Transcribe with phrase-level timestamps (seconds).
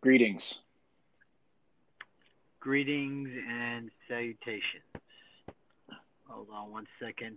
[0.00, 0.60] Greetings.
[2.60, 4.84] Greetings and salutations.
[6.28, 7.36] Hold on one second.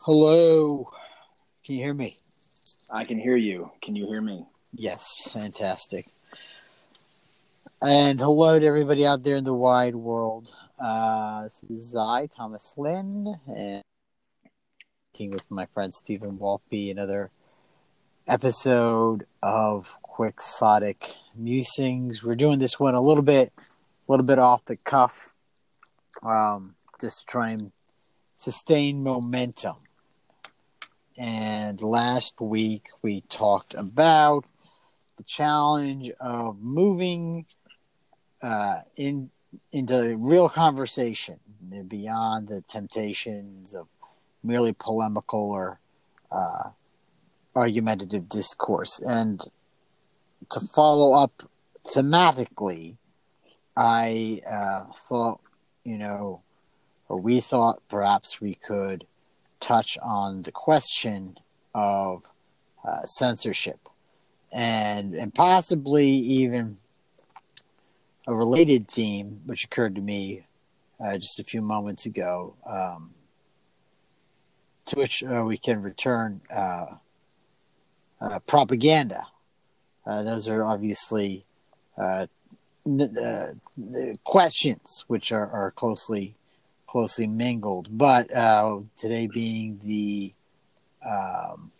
[0.00, 0.90] Hello.
[1.64, 2.18] Can you hear me?
[2.90, 3.70] I can hear you.
[3.82, 4.46] Can you hear me?
[4.72, 6.08] Yes, fantastic.
[7.80, 10.52] And hello to everybody out there in the wide world.
[10.80, 13.84] Uh, this is I, Thomas Lynn, and
[15.14, 17.30] working with my friend Stephen Walpy, another
[18.26, 22.24] episode of Quixotic Musings.
[22.24, 23.62] We're doing this one a little bit, a
[24.10, 25.32] little bit off the cuff,
[26.24, 27.70] um, just to try and
[28.34, 29.76] sustain momentum.
[31.16, 34.46] And last week we talked about
[35.16, 37.46] the challenge of moving
[38.42, 39.30] uh, in
[39.72, 41.38] into real conversation
[41.88, 43.88] beyond the temptations of
[44.42, 45.80] merely polemical or
[46.30, 46.70] uh,
[47.56, 48.98] argumentative discourse.
[49.00, 49.42] And
[50.50, 51.50] to follow up
[51.84, 52.98] thematically,
[53.76, 55.40] I uh, thought,
[55.84, 56.42] you know,
[57.08, 59.06] or we thought perhaps we could
[59.60, 61.38] touch on the question
[61.74, 62.22] of
[62.86, 63.88] uh, censorship
[64.52, 66.78] and and possibly even
[68.28, 70.44] a related theme which occurred to me
[71.04, 73.10] uh, just a few moments ago um,
[74.86, 76.86] to which uh, we can return uh,
[78.20, 79.26] uh, propaganda
[80.06, 81.44] uh, those are obviously
[81.96, 86.38] the, the questions which are, are closely
[86.88, 87.86] closely mingled.
[87.96, 90.32] But uh, today being the
[91.06, 91.70] um,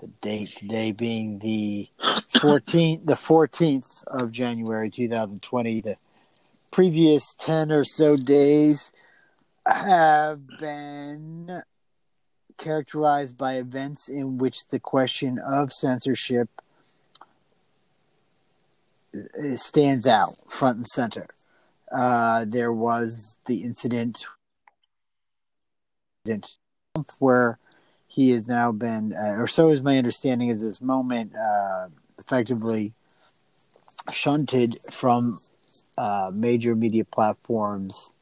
[0.00, 1.88] the date today being the
[2.34, 5.96] 14th the 14th of January 2020 the
[6.72, 8.92] previous 10 or so days
[9.66, 11.62] have been
[12.58, 16.48] characterized by events in which the question of censorship
[19.56, 21.26] stands out front and center.
[21.90, 24.24] Uh, there was the incident
[27.18, 27.58] where
[28.10, 31.86] he has now been, uh, or so is my understanding at this moment, uh,
[32.18, 32.92] effectively
[34.10, 35.38] shunted from
[35.96, 38.14] uh, major media platforms,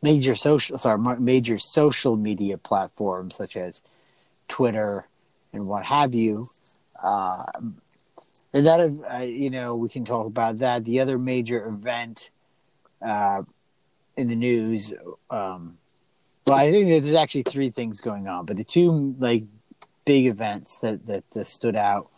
[0.00, 3.82] major social, sorry, major social media platforms such as
[4.48, 5.06] Twitter
[5.52, 6.48] and what have you.
[7.02, 7.42] Uh,
[8.54, 10.84] and that, uh, you know, we can talk about that.
[10.84, 12.30] The other major event
[13.06, 13.42] uh,
[14.16, 14.94] in the news.
[15.28, 15.76] Um,
[16.46, 19.44] well, I think there's actually three things going on, but the two like
[20.04, 22.08] big events that that, that stood out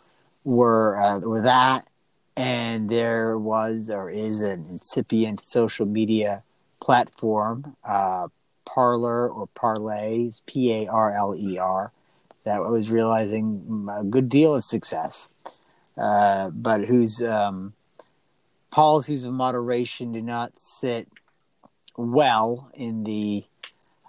[0.43, 1.87] were uh, were that,
[2.35, 6.43] and there was or is an incipient social media
[6.79, 8.27] platform, uh,
[8.65, 11.91] Parler or Parlay, P A R L E R,
[12.43, 15.29] that was realizing a good deal of success,
[15.97, 17.73] uh, but whose um,
[18.71, 21.07] policies of moderation do not sit
[21.97, 23.45] well in the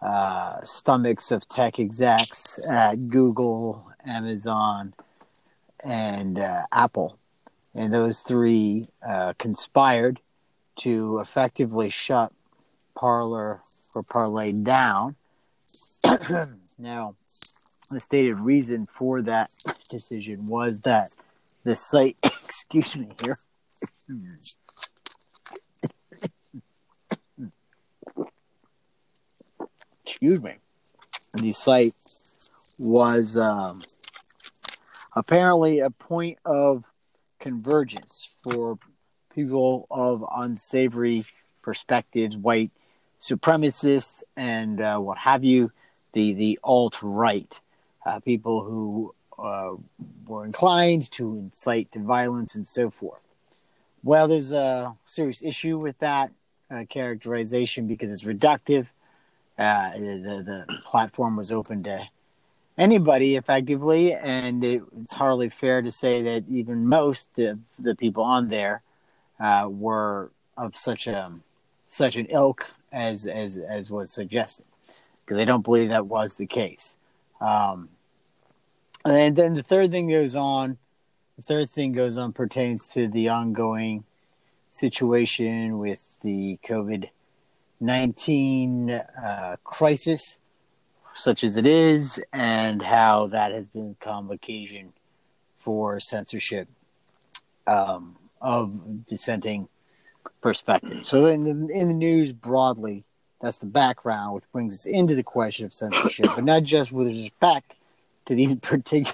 [0.03, 4.95] uh, stomachs of tech execs at Google, Amazon,
[5.83, 7.19] and uh, Apple.
[7.75, 10.21] And those three uh, conspired
[10.77, 12.33] to effectively shut
[12.95, 13.61] Parler
[13.95, 15.17] or Parlay down.
[16.79, 17.15] now,
[17.91, 19.51] the stated reason for that
[19.91, 21.11] decision was that
[21.65, 23.39] the site, excuse me here,
[30.07, 30.55] Excuse me.
[31.35, 31.95] The site
[32.79, 33.83] was um,
[35.17, 36.93] apparently a point of
[37.41, 38.79] convergence for
[39.35, 41.25] people of unsavory
[41.61, 42.71] perspectives, white
[43.21, 45.73] supremacists, and uh, what have you,
[46.13, 47.61] the, the alt right,
[48.07, 49.75] uh, people who uh,
[50.27, 53.23] were inclined to incite to violence and so forth.
[54.05, 56.31] Well, there's a serious issue with that
[56.71, 58.87] uh, characterization because it's reductive.
[59.59, 62.09] Uh, the the platform was open to
[62.77, 68.23] anybody effectively, and it, it's hardly fair to say that even most of the people
[68.23, 68.83] on there
[69.41, 71.33] uh, were of such a
[71.87, 74.67] such an ilk as as as was suggested,
[75.25, 76.99] because I don't believe that was the case.
[77.41, 77.89] Um,
[79.05, 80.79] and then the third thing goes on
[81.37, 84.05] the third thing goes on pertains to the ongoing
[84.71, 87.11] situation with the COVID
[87.81, 90.39] 19 uh, crisis,
[91.15, 94.93] such as it is, and how that has become occasion
[95.57, 96.69] for censorship
[97.67, 99.69] um, of dissenting
[100.41, 101.09] perspectives.
[101.09, 103.05] So, in the, in the news broadly,
[103.41, 107.09] That's the background, which brings us into the question of censorship, but not just with
[107.09, 107.75] respect
[108.27, 109.13] to these particular.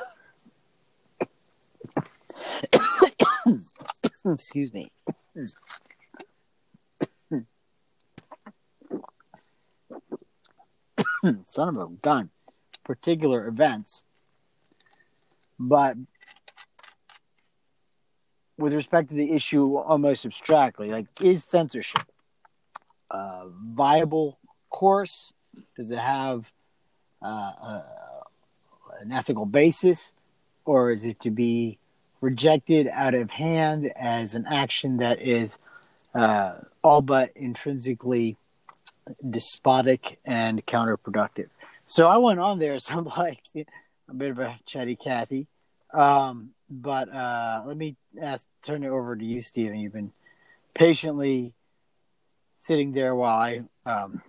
[4.27, 4.91] Excuse me.
[11.51, 12.31] Son of a gun.
[12.85, 14.05] Particular events.
[15.59, 15.97] But
[18.59, 22.03] with respect to the issue almost abstractly, like is censorship
[23.11, 24.39] a viable
[24.71, 25.33] course?
[25.77, 26.51] Does it have
[27.23, 27.83] uh, uh,
[29.01, 30.13] an ethical basis,
[30.65, 31.79] or is it to be
[32.21, 35.59] rejected out of hand as an action that is
[36.15, 38.37] uh, all but intrinsically
[39.29, 41.49] despotic and counterproductive?
[41.87, 45.47] So I went on there, so I'm like a bit of a chatty Cathy.
[45.93, 49.79] Um, but uh, let me ask, turn it over to you, Stephen.
[49.79, 50.13] You've been
[50.75, 51.53] patiently
[52.57, 54.23] sitting there while I um,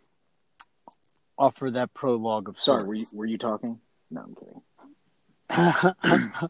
[1.38, 3.80] offer that prologue of Sorry, were you, were you talking?
[4.12, 4.62] No, I'm kidding.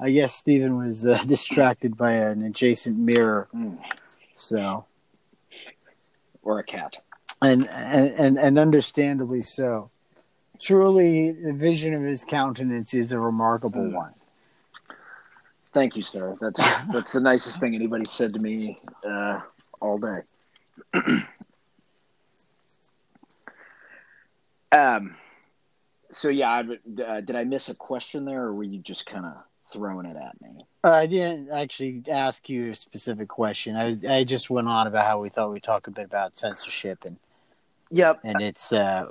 [0.00, 3.78] I guess Stephen was uh, distracted by an adjacent mirror, Mm.
[4.36, 4.84] so
[6.42, 6.98] Or a cat.
[7.44, 9.90] And and and, and understandably so.
[10.60, 13.92] Truly, the vision of his countenance is a remarkable Mm.
[13.92, 14.14] one.
[15.72, 16.36] Thank you, sir.
[16.40, 16.58] That's
[16.92, 19.40] that's the nicest thing anybody said to me uh,
[19.80, 20.22] all day.
[24.72, 25.16] um.
[26.12, 26.60] So yeah, I,
[27.02, 29.32] uh, did I miss a question there, or were you just kind of
[29.72, 30.64] throwing it at me?
[30.84, 33.74] Uh, I didn't actually ask you a specific question.
[33.74, 37.04] I I just went on about how we thought we'd talk a bit about censorship
[37.04, 37.16] and
[37.94, 38.20] Yep.
[38.24, 39.06] and it's uh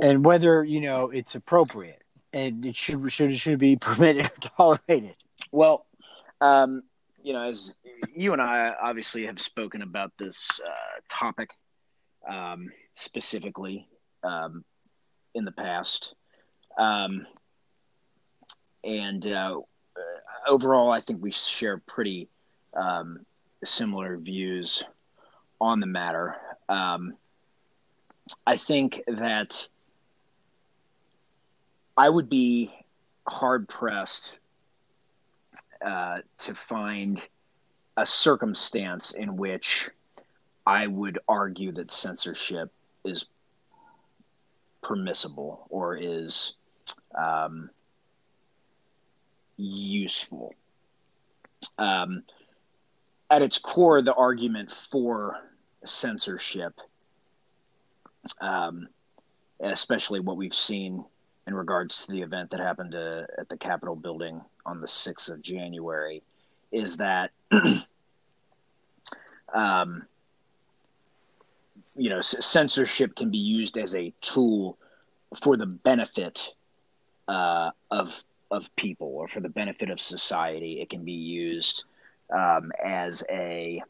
[0.00, 2.02] and whether you know it's appropriate
[2.32, 5.16] and it should should should be permitted or tolerated.
[5.50, 5.86] Well,
[6.40, 6.82] um,
[7.22, 7.74] you know, as
[8.14, 11.50] you and I obviously have spoken about this uh, topic
[12.28, 13.86] um, specifically
[14.24, 14.64] um,
[15.34, 16.14] in the past,
[16.78, 17.26] um,
[18.84, 19.60] and uh,
[20.46, 22.28] overall, I think we share pretty
[22.74, 23.20] um,
[23.64, 24.82] similar views
[25.62, 26.36] on the matter.
[26.68, 27.14] Um,
[28.46, 29.68] I think that
[31.96, 32.74] I would be
[33.28, 34.38] hard pressed
[35.84, 37.22] uh, to find
[37.96, 39.88] a circumstance in which
[40.66, 42.72] I would argue that censorship
[43.04, 43.26] is
[44.82, 46.54] permissible or is
[47.16, 47.70] um,
[49.56, 50.54] useful.
[51.78, 52.24] Um,
[53.30, 55.36] at its core, the argument for
[55.84, 56.74] censorship,
[58.40, 58.88] um,
[59.60, 61.04] especially what we've seen
[61.46, 65.30] in regards to the event that happened uh, at the Capitol building on the 6th
[65.30, 66.22] of January
[66.70, 67.30] is that
[69.54, 70.06] um,
[71.94, 74.78] you know censorship can be used as a tool
[75.42, 76.48] for the benefit
[77.28, 80.80] uh, of of people or for the benefit of society.
[80.80, 81.84] It can be used
[82.30, 83.82] um, as a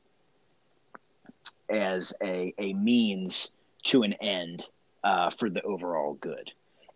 [1.73, 3.49] as a a means
[3.85, 4.65] to an end
[5.03, 6.51] uh, for the overall good.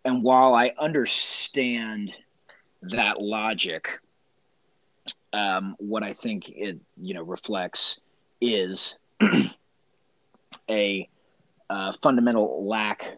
[0.05, 2.15] And while I understand
[2.83, 3.99] that logic,
[5.33, 7.99] um, what I think it you know reflects
[8.39, 8.97] is
[10.69, 11.09] a
[11.69, 13.17] uh, fundamental lack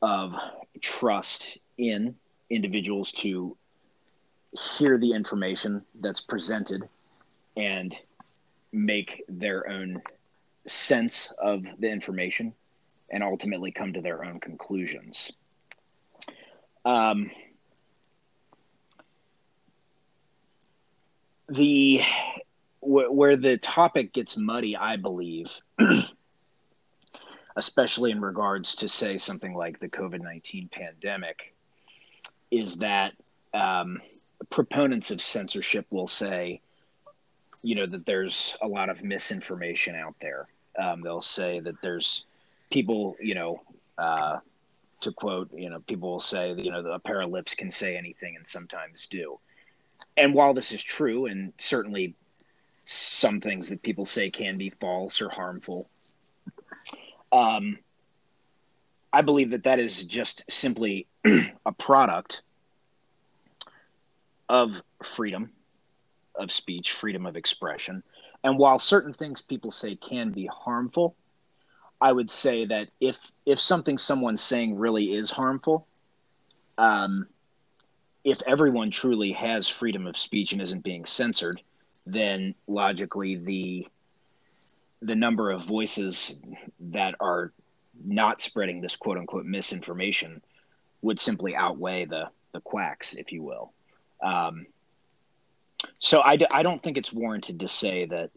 [0.00, 0.34] of
[0.80, 2.14] trust in
[2.50, 3.56] individuals to
[4.76, 6.88] hear the information that's presented
[7.56, 7.94] and
[8.72, 10.00] make their own
[10.66, 12.54] sense of the information
[13.10, 15.32] and ultimately come to their own conclusions.
[16.84, 17.30] Um,
[21.48, 22.02] the
[22.80, 25.50] wh- where the topic gets muddy, I believe,
[27.56, 31.54] especially in regards to say something like the COVID nineteen pandemic,
[32.50, 33.12] is that
[33.54, 34.00] um,
[34.50, 36.60] proponents of censorship will say,
[37.62, 40.48] you know, that there's a lot of misinformation out there.
[40.78, 42.24] Um, they'll say that there's
[42.70, 43.62] people, you know,
[43.98, 44.38] uh,
[45.02, 47.96] to quote, you know, people will say, you know, a pair of lips can say
[47.96, 49.38] anything and sometimes do.
[50.16, 52.14] And while this is true, and certainly
[52.84, 55.88] some things that people say can be false or harmful,
[57.30, 57.78] um,
[59.12, 61.06] I believe that that is just simply
[61.66, 62.42] a product
[64.48, 65.50] of freedom
[66.34, 68.02] of speech, freedom of expression.
[68.44, 71.14] And while certain things people say can be harmful,
[72.00, 75.86] I would say that if if something someone's saying really is harmful,
[76.76, 77.28] um,
[78.24, 81.62] if everyone truly has freedom of speech and isn't being censored,
[82.06, 83.86] then logically the
[85.00, 86.36] the number of voices
[86.78, 87.52] that are
[88.04, 90.42] not spreading this quote unquote misinformation
[91.02, 93.72] would simply outweigh the the quacks, if you will.
[94.22, 94.66] Um,
[95.98, 98.30] so I, d- I don't think it's warranted to say that,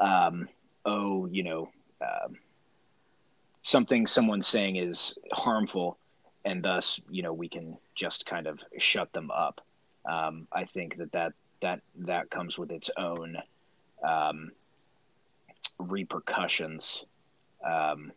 [0.00, 0.48] um,
[0.84, 1.68] oh, you know,
[2.00, 2.36] um,
[3.62, 5.98] something someone's saying is harmful,
[6.44, 9.60] and thus, you know, we can just kind of shut them up.
[10.04, 13.36] Um, I think that that that that comes with its own
[14.06, 14.52] um,
[15.78, 17.04] repercussions.
[17.64, 18.12] Um,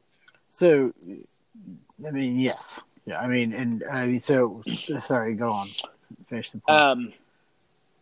[0.52, 0.94] so,
[2.06, 3.20] I mean, yes, yeah.
[3.20, 4.62] I mean, and I mean, so
[5.00, 5.34] sorry.
[5.34, 5.70] Go on.
[6.26, 6.80] Finish the point.
[6.80, 7.14] Um,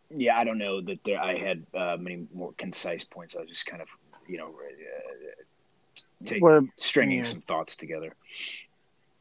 [0.09, 3.35] yeah, I don't know that there, I had uh, many more concise points.
[3.35, 3.89] I was just kind of,
[4.27, 7.23] you know, uh, take, Well, stringing yeah.
[7.23, 8.13] some thoughts together.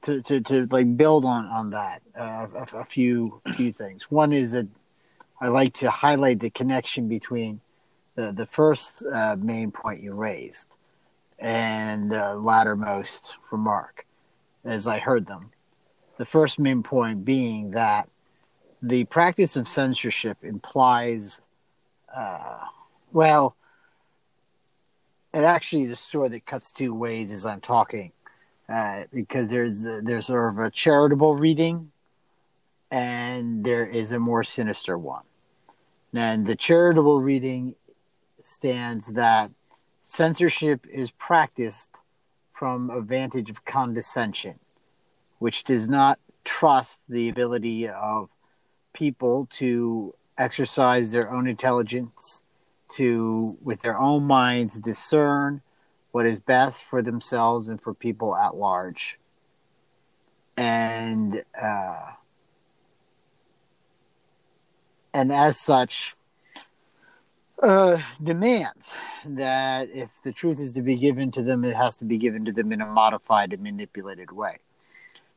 [0.02, 4.10] to, to, to like build on on that uh, a, a few few things.
[4.10, 4.68] One is that
[5.40, 7.60] I like to highlight the connection between
[8.14, 10.68] the the first uh, main point you raised
[11.38, 14.06] and the lattermost remark,
[14.64, 15.50] as I heard them.
[16.18, 18.08] The first main point being that
[18.88, 21.40] the practice of censorship implies,
[22.14, 22.58] uh,
[23.12, 23.56] well,
[25.34, 28.12] it actually is a sword that cuts two ways as I'm talking
[28.68, 31.90] uh, because there's there's sort of a charitable reading,
[32.90, 35.24] and there is a more sinister one.
[36.14, 37.74] And the charitable reading
[38.38, 39.50] stands that
[40.04, 42.00] censorship is practiced
[42.52, 44.58] from a vantage of condescension,
[45.38, 48.30] which does not trust the ability of
[48.96, 52.42] people to exercise their own intelligence,
[52.96, 55.60] to with their own minds discern
[56.12, 59.18] what is best for themselves and for people at large.
[60.56, 62.12] And uh,
[65.12, 66.14] and as such,
[67.62, 68.92] uh, demands
[69.24, 72.44] that if the truth is to be given to them, it has to be given
[72.44, 74.58] to them in a modified and manipulated way.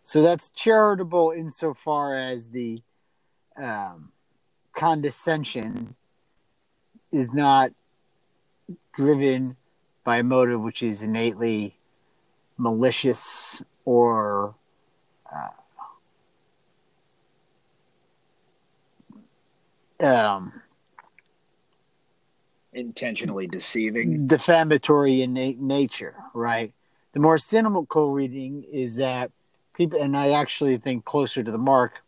[0.04, 2.82] So that's charitable insofar as the
[3.58, 4.12] um,
[4.74, 5.96] condescension
[7.12, 7.72] is not
[8.94, 9.56] driven
[10.04, 11.78] by a motive which is innately
[12.58, 14.56] malicious or
[20.02, 20.62] uh, um,
[22.72, 24.28] Intentionally deceiving.
[24.28, 26.72] defamatory in na- nature, right?
[27.14, 29.32] The more cynical reading is that
[29.74, 32.04] people, and I actually think closer to the mark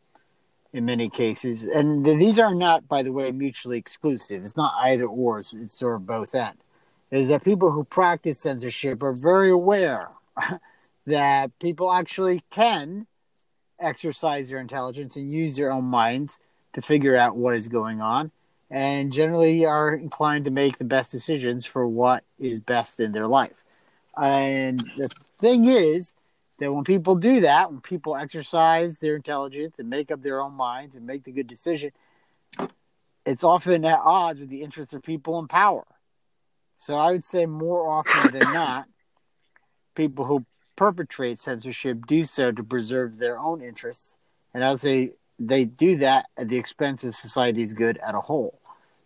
[0.73, 4.41] in many cases, and th- these are not, by the way, mutually exclusive.
[4.41, 6.57] It's not either or, it's, it's sort of both end.
[7.11, 10.11] Is that people who practice censorship are very aware
[11.05, 13.07] that people actually can
[13.79, 16.39] exercise their intelligence and use their own minds
[16.73, 18.31] to figure out what is going on
[18.69, 23.27] and generally are inclined to make the best decisions for what is best in their
[23.27, 23.63] life.
[24.17, 25.09] And the
[25.39, 26.13] thing is
[26.62, 30.53] that when people do that, when people exercise their intelligence and make up their own
[30.53, 31.91] minds and make the good decision,
[33.25, 35.86] it's often at odds with the interests of people in power.
[36.77, 38.86] So I would say more often than not,
[39.96, 44.18] people who perpetrate censorship do so to preserve their own interests.
[44.53, 48.22] And I would say they do that at the expense of society's good at a
[48.22, 48.60] whole.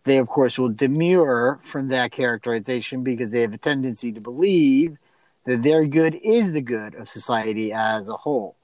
[0.03, 4.97] They, of course, will demur from that characterization because they have a tendency to believe
[5.45, 8.55] that their good is the good of society as a whole.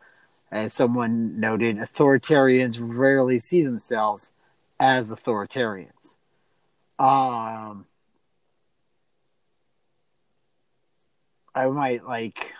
[0.51, 4.31] As someone noted, authoritarians rarely see themselves
[4.79, 6.15] as authoritarians.
[6.99, 7.85] Um,
[11.55, 12.53] I might like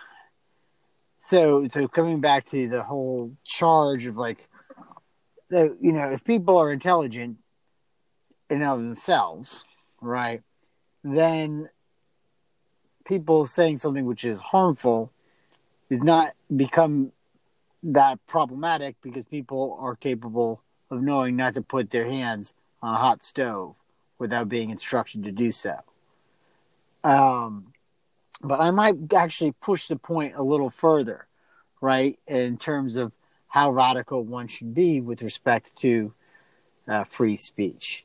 [1.22, 4.48] so so coming back to the whole charge of like
[5.50, 7.38] so you know if people are intelligent
[8.50, 9.64] in of themselves
[10.00, 10.42] right
[11.04, 11.68] then
[13.12, 15.12] people saying something which is harmful
[15.90, 17.12] is not become
[17.82, 22.96] that problematic because people are capable of knowing not to put their hands on a
[22.96, 23.78] hot stove
[24.18, 25.76] without being instructed to do so
[27.04, 27.66] um
[28.42, 31.28] but I might actually push the point a little further,
[31.80, 33.12] right, in terms of
[33.46, 36.12] how radical one should be with respect to
[36.88, 38.04] uh, free speech.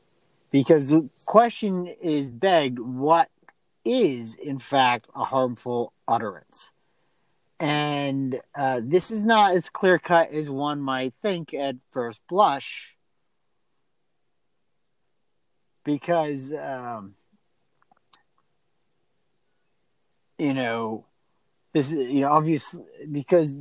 [0.52, 3.30] Because the question is begged what
[3.84, 6.72] is, in fact, a harmful utterance?
[7.60, 12.94] And uh, this is not as clear cut as one might think at first blush,
[15.84, 16.52] because.
[16.52, 17.14] Um,
[20.38, 21.04] you know
[21.74, 23.54] this you know obviously because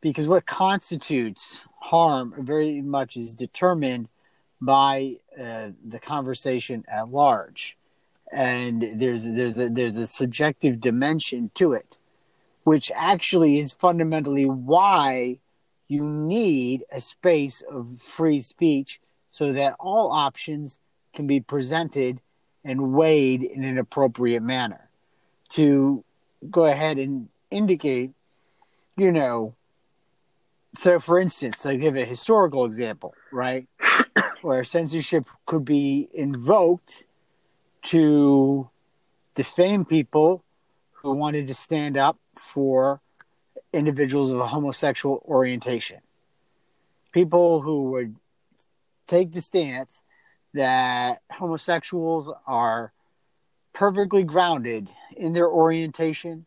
[0.00, 4.08] because what constitutes harm very much is determined
[4.60, 7.76] by uh, the conversation at large
[8.32, 11.96] and there's there's a, there's a subjective dimension to it,
[12.64, 15.38] which actually is fundamentally why
[15.88, 20.80] you need a space of free speech so that all options
[21.14, 22.20] can be presented
[22.64, 24.88] and weighed in an appropriate manner.
[25.50, 26.04] To
[26.50, 28.10] go ahead and indicate,
[28.96, 29.54] you know,
[30.76, 33.66] so for instance, I give a historical example, right?
[34.42, 37.05] Where censorship could be invoked
[37.86, 38.68] to
[39.34, 40.44] defame people
[40.92, 43.00] who wanted to stand up for
[43.72, 46.00] individuals of a homosexual orientation.
[47.12, 48.16] People who would
[49.06, 50.02] take the stance
[50.54, 52.92] that homosexuals are
[53.72, 56.46] perfectly grounded in their orientation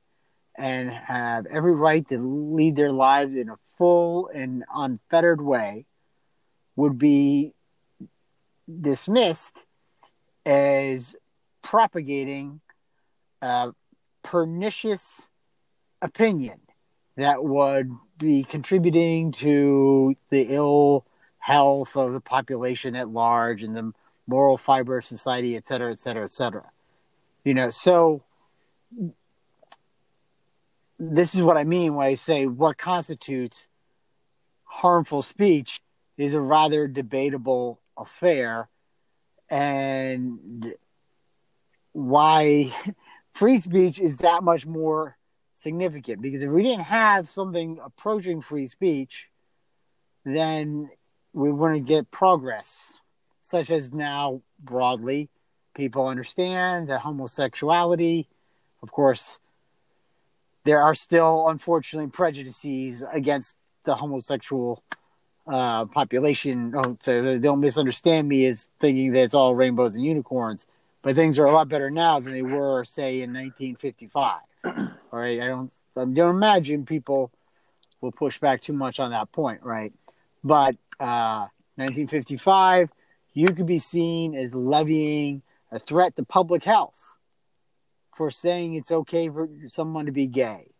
[0.58, 5.86] and have every right to lead their lives in a full and unfettered way
[6.75, 7.53] would be
[8.81, 9.58] dismissed
[10.46, 11.15] as
[11.62, 12.62] propagating
[13.42, 13.72] a
[14.24, 15.28] pernicious
[16.01, 16.60] opinion
[17.18, 21.06] that would be contributing to the ill
[21.39, 23.94] health of the population at large and the
[24.28, 26.70] moral fiber of society, et cetera, et cetera, et cetera.
[27.44, 28.24] You know, so
[31.00, 33.68] this is what I mean when I say what constitutes
[34.66, 35.82] harmful speech
[36.18, 38.70] is a rather debatable affair
[39.50, 40.74] and
[42.00, 42.74] why
[43.34, 45.18] free speech is that much more
[45.53, 49.29] significant because if we didn't have something approaching free speech
[50.24, 50.89] then
[51.34, 52.94] we wouldn't get progress
[53.41, 55.29] such as now broadly
[55.75, 58.29] people understand that homosexuality
[58.82, 59.39] of course
[60.63, 64.84] there are still unfortunately prejudices against the homosexual
[65.48, 66.74] uh, population.
[66.75, 70.68] Oh, so don't misunderstand me as thinking that it's all rainbows and unicorns.
[71.01, 74.41] But things are a lot better now than they were, say, in 1955.
[74.65, 77.32] all right, I don't, I don't imagine people
[78.02, 79.93] will push back too much on that point, right?
[80.43, 82.89] But uh, 1955,
[83.34, 87.17] you could be seen as levying a threat to public health
[88.15, 90.71] for saying it's okay for someone to be gay,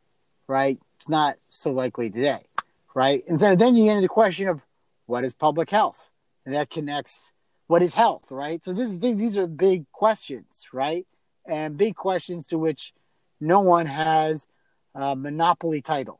[0.48, 0.78] right?
[0.98, 2.46] It's not so likely today,
[2.94, 3.24] right?
[3.30, 4.66] And then, then you get into the question of
[5.06, 6.12] what is public health?
[6.46, 7.32] And that connects
[7.70, 8.66] what is health, right?
[8.66, 11.06] So this is, these are big questions, right?
[11.46, 12.94] And big questions to which
[13.40, 14.48] no one has
[14.96, 16.20] a monopoly title.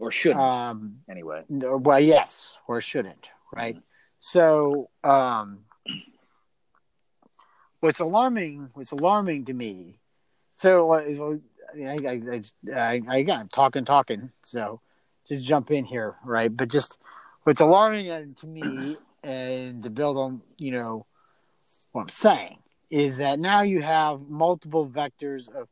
[0.00, 1.44] Or shouldn't, um, anyway.
[1.48, 3.76] Well, yes, or shouldn't, right?
[3.76, 3.84] Mm-hmm.
[4.18, 5.64] So, um,
[7.78, 10.00] what's alarming what's alarming to me
[10.54, 11.36] so uh,
[11.78, 12.42] I, I,
[12.76, 14.80] I, I, I'm talking talking so
[15.28, 16.98] just jump in here right but just
[17.44, 21.06] what's alarming to me and to build on you know
[21.92, 22.58] what i'm saying
[22.90, 25.68] is that now you have multiple vectors of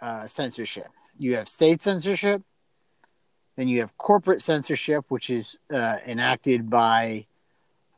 [0.00, 2.42] uh, censorship you have state censorship
[3.56, 7.26] then you have corporate censorship which is uh, enacted by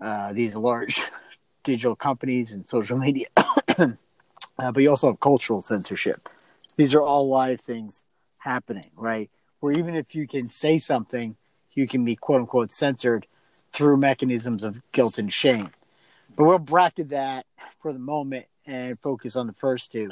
[0.00, 1.02] uh, these large
[1.64, 3.26] digital companies and social media.
[3.36, 3.86] uh,
[4.56, 6.28] but you also have cultural censorship.
[6.76, 8.04] These are all live things
[8.38, 9.30] happening, right?
[9.60, 11.36] Where even if you can say something,
[11.74, 13.26] you can be quote unquote censored
[13.72, 15.70] through mechanisms of guilt and shame.
[16.36, 17.46] But we'll bracket that
[17.80, 20.10] for the moment and focus on the first two,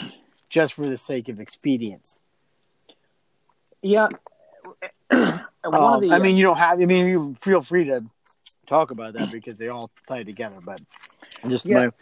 [0.48, 2.20] just for the sake of expedience.
[3.82, 4.08] Yeah.
[5.10, 5.40] um,
[6.00, 6.80] the, I mean, you don't have.
[6.80, 8.04] I mean, you feel free to
[8.66, 10.56] talk about that because they all tie together.
[10.62, 10.80] But
[11.48, 11.86] just yeah.
[11.86, 11.92] my,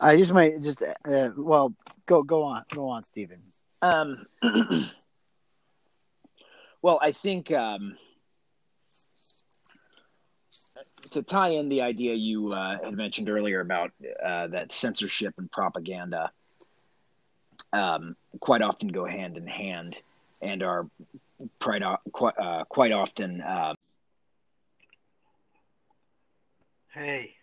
[0.00, 1.74] I just might just uh, well
[2.06, 3.40] go go on go on, Stephen.
[3.82, 4.26] Um,
[6.82, 7.96] well, I think um,
[11.16, 13.90] to tie in the idea you uh, had mentioned earlier about
[14.24, 16.30] uh, that censorship and propaganda
[17.72, 20.00] um, quite often go hand in hand
[20.42, 20.86] and are
[21.60, 23.74] quite quite, uh, quite often uh,
[26.96, 27.34] Hey.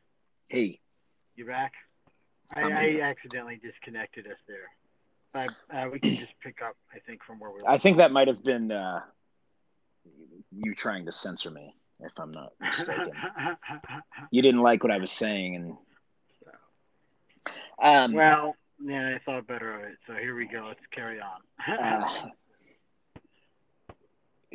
[0.50, 0.80] Hey.
[1.36, 1.74] You back?
[2.56, 5.48] I, I, accidentally disconnected us there.
[5.72, 7.60] Uh, we can just pick up, I think, from where we.
[7.68, 9.02] I think that might have been uh,
[10.52, 13.12] you trying to censor me, if I'm not mistaken.
[14.32, 15.78] you didn't like what I was saying, and.
[17.82, 19.98] Um, well, yeah, I thought better of it.
[20.08, 20.66] So here we go.
[20.68, 21.42] Let's carry on.
[21.80, 22.30] uh,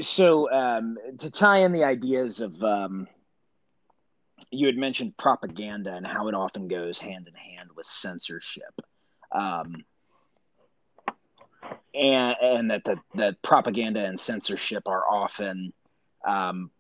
[0.01, 3.09] so um, to tie in the ideas of um,
[4.51, 8.81] you had mentioned propaganda and how it often goes hand in hand with censorship.
[9.33, 9.85] Um,
[11.95, 15.73] and and that the that propaganda and censorship are often
[16.27, 16.71] um,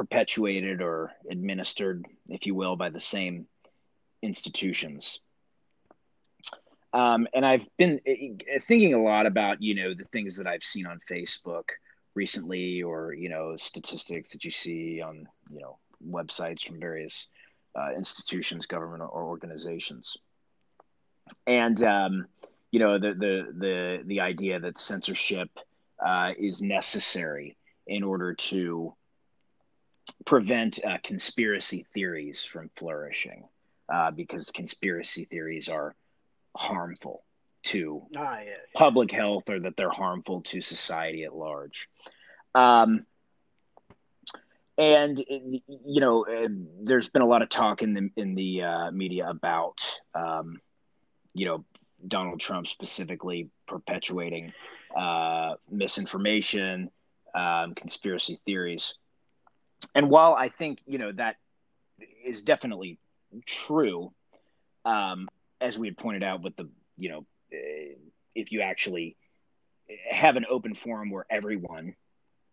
[0.00, 3.46] perpetuated or administered, if you will, by the same
[4.22, 5.20] institutions.
[6.94, 10.62] Um, and I've been uh, thinking a lot about you know the things that I've
[10.62, 11.64] seen on Facebook
[12.14, 17.26] recently, or you know statistics that you see on you know websites from various
[17.78, 20.16] uh, institutions, government or organizations,
[21.46, 22.26] and um,
[22.70, 25.50] you know the the the the idea that censorship
[26.02, 28.94] uh, is necessary in order to
[30.26, 33.44] prevent uh, conspiracy theories from flourishing,
[33.92, 35.94] uh, because conspiracy theories are
[36.56, 37.22] harmful
[37.62, 38.58] to ah, yes.
[38.74, 41.88] public health or that they're harmful to society at large.
[42.54, 43.06] Um,
[44.78, 46.48] and you know, uh,
[46.82, 49.78] there's been a lot of talk in the in the uh, media about
[50.14, 50.60] um,
[51.34, 51.64] you know
[52.06, 54.52] Donald Trump specifically perpetuating
[54.96, 56.90] uh, misinformation,
[57.34, 58.94] um, conspiracy theories,
[59.94, 61.36] and while I think you know that
[62.24, 62.98] is definitely
[63.46, 64.12] true,
[64.84, 65.28] um,
[65.60, 67.94] as we had pointed out with the you know uh,
[68.34, 69.16] if you actually
[70.10, 71.94] have an open forum where everyone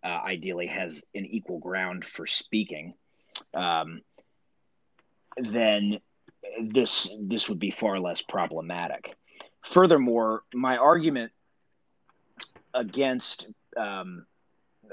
[0.04, 2.94] uh, ideally has an equal ground for speaking
[3.54, 4.02] um,
[5.38, 6.00] then
[6.62, 9.16] this this would be far less problematic.
[9.64, 11.32] Furthermore my argument
[12.74, 14.26] against um,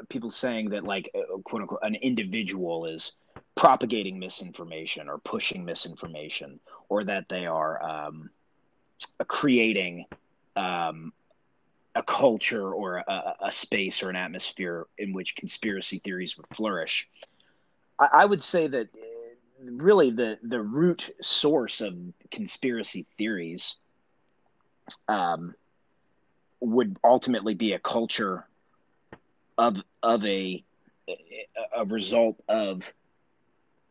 [0.08, 3.12] people saying that like uh, quote unquote an individual is
[3.54, 8.30] propagating misinformation or pushing misinformation or that they are um,
[9.26, 10.04] creating
[10.56, 11.12] um,
[11.94, 17.08] a culture or a, a, space or an atmosphere in which conspiracy theories would flourish.
[17.98, 21.94] I, I, would say that uh, really the the root source of
[22.30, 23.76] conspiracy theories
[25.08, 25.54] um,
[26.60, 28.46] would ultimately be a culture
[29.58, 30.64] of of a
[31.76, 32.92] a result of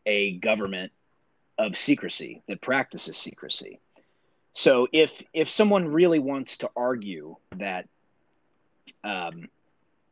[0.06, 0.91] a government
[1.58, 3.80] of secrecy that practices secrecy.
[4.54, 7.88] So if if someone really wants to argue that
[9.04, 9.49] um,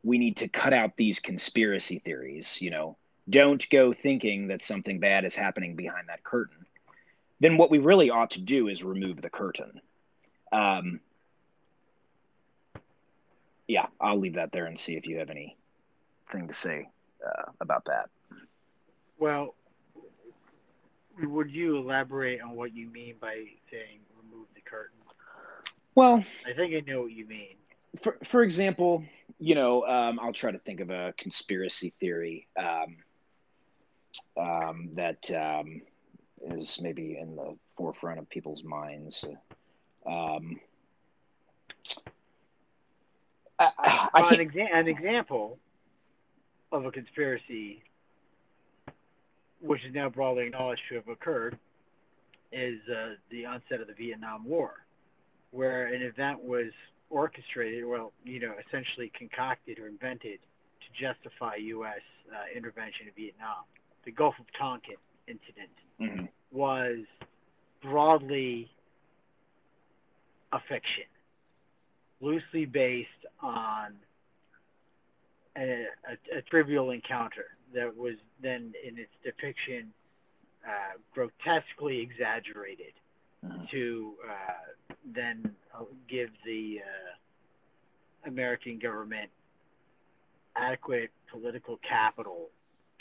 [0.02, 2.96] we need to cut out these conspiracy theories, you know,
[3.28, 6.66] don't go thinking that something bad is happening behind that curtain,
[7.40, 9.80] then what we really ought to do is remove the curtain.
[10.52, 11.00] Um,
[13.68, 16.88] yeah, I'll leave that there and see if you have anything to say
[17.24, 18.08] uh, about that.
[19.18, 19.54] Well,
[21.20, 24.98] would you elaborate on what you mean by saying remove the curtain?
[25.94, 27.56] Well, I think I know what you mean.
[28.02, 29.04] For for example,
[29.38, 32.96] you know, um, I'll try to think of a conspiracy theory um,
[34.36, 35.82] um, that um,
[36.42, 39.24] is maybe in the forefront of people's minds.
[43.78, 45.58] I, I, I an, exa- an example
[46.70, 47.82] of a conspiracy
[49.62, 51.58] which is now broadly acknowledged to have occurred,
[52.52, 54.84] is uh, the onset of the Vietnam War,
[55.52, 56.72] where an event was
[57.08, 60.40] orchestrated, well, you know, essentially concocted or invented
[60.80, 62.00] to justify U.S.
[62.30, 63.64] Uh, intervention in Vietnam.
[64.04, 64.96] The Gulf of Tonkin
[65.28, 65.70] incident
[66.00, 66.24] mm-hmm.
[66.50, 66.98] was
[67.82, 68.70] broadly
[70.52, 71.04] a fiction,
[72.22, 73.08] loosely based
[73.42, 73.92] on
[75.58, 79.92] a, a, a trivial encounter that was then in its depiction
[80.66, 82.94] uh, grotesquely exaggerated
[83.44, 83.64] uh-huh.
[83.70, 89.30] to uh, then uh, give the uh, American government
[90.56, 92.48] adequate political capital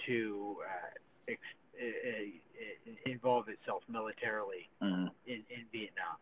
[0.07, 1.39] to uh, ex-
[1.79, 5.09] uh, involve itself militarily uh-huh.
[5.27, 6.17] in, in Vietnam.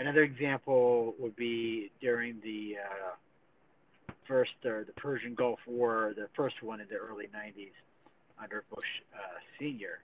[0.00, 2.76] Another example would be during the
[4.26, 7.72] first or the Persian Gulf War, the first one in the early 90s
[8.42, 9.18] under Bush uh,
[9.58, 9.98] Senior.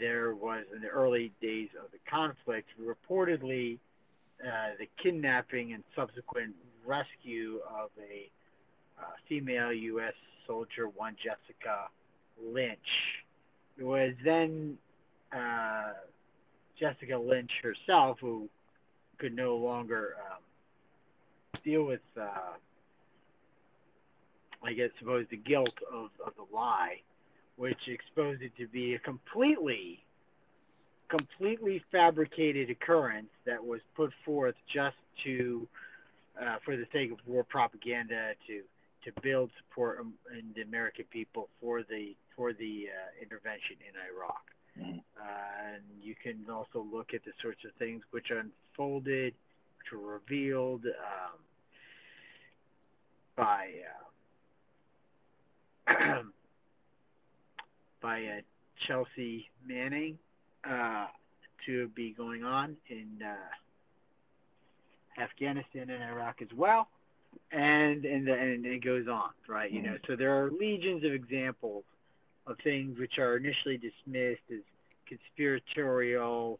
[0.00, 3.78] There was in the early days of the conflict reportedly
[4.42, 6.54] uh, the kidnapping and subsequent
[6.86, 8.30] rescue of a
[8.98, 10.14] uh, female U.S.
[10.46, 11.88] soldier, one Jessica
[12.42, 12.78] Lynch.
[13.76, 14.78] It was then
[15.36, 15.92] uh,
[16.80, 18.48] Jessica Lynch herself who
[19.18, 20.42] could no longer um,
[21.64, 22.54] deal with uh,
[24.62, 27.00] I guess, suppose the guilt of, of the lie,
[27.56, 30.04] which exposed it to be a completely,
[31.08, 35.66] completely fabricated occurrence that was put forth just to,
[36.40, 38.62] uh, for the sake of war propaganda, to
[39.04, 44.42] to build support in the American people for the for the uh, intervention in Iraq.
[44.80, 44.98] Mm-hmm.
[45.20, 49.34] Uh, and you can also look at the sorts of things which unfolded,
[49.78, 51.38] which were revealed um,
[53.36, 53.68] by
[55.88, 56.22] uh,
[58.02, 58.40] by uh,
[58.86, 60.18] Chelsea Manning
[60.68, 61.06] uh,
[61.66, 63.34] to be going on in uh,
[65.22, 66.88] Afghanistan and Iraq as well,
[67.52, 69.70] and and the, and it goes on, right?
[69.70, 71.84] You know, so there are legions of examples
[72.48, 74.60] of things which are initially dismissed as
[75.06, 76.58] conspiratorial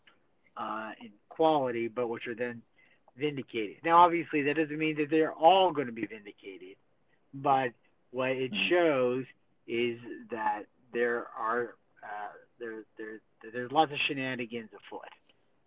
[0.56, 2.62] uh, in quality, but which are then
[3.16, 3.76] vindicated.
[3.84, 6.76] Now, obviously, that doesn't mean that they're all going to be vindicated,
[7.34, 7.70] but
[8.10, 9.24] what it shows
[9.66, 9.98] is
[10.30, 13.20] that there are uh, there there
[13.52, 15.08] there's lots of shenanigans afoot.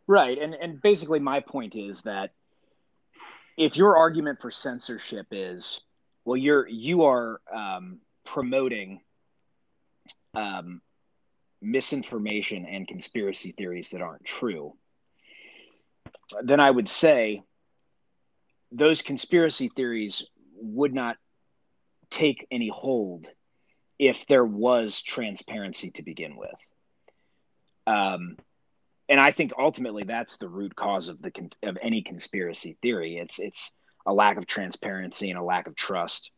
[0.08, 2.32] Right, and and basically my point is that
[3.58, 5.82] if your argument for censorship is
[6.26, 9.02] well, you're you are um, promoting
[10.34, 10.82] um,
[11.62, 14.74] misinformation and conspiracy theories that aren't true,
[16.44, 17.44] then I would say
[18.72, 20.24] those conspiracy theories
[20.56, 21.18] would not
[22.10, 23.28] take any hold
[24.00, 26.50] if there was transparency to begin with.
[27.88, 28.38] Um,
[29.10, 31.32] and I think ultimately that's the root cause of the
[31.64, 33.18] of any conspiracy theory.
[33.18, 33.72] It's it's
[34.06, 36.32] a lack of transparency and a lack of trust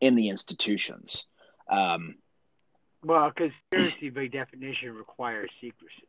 [0.00, 1.26] in the institutions.
[1.70, 2.16] Um,
[3.04, 6.06] well, conspiracy by definition requires secrecy.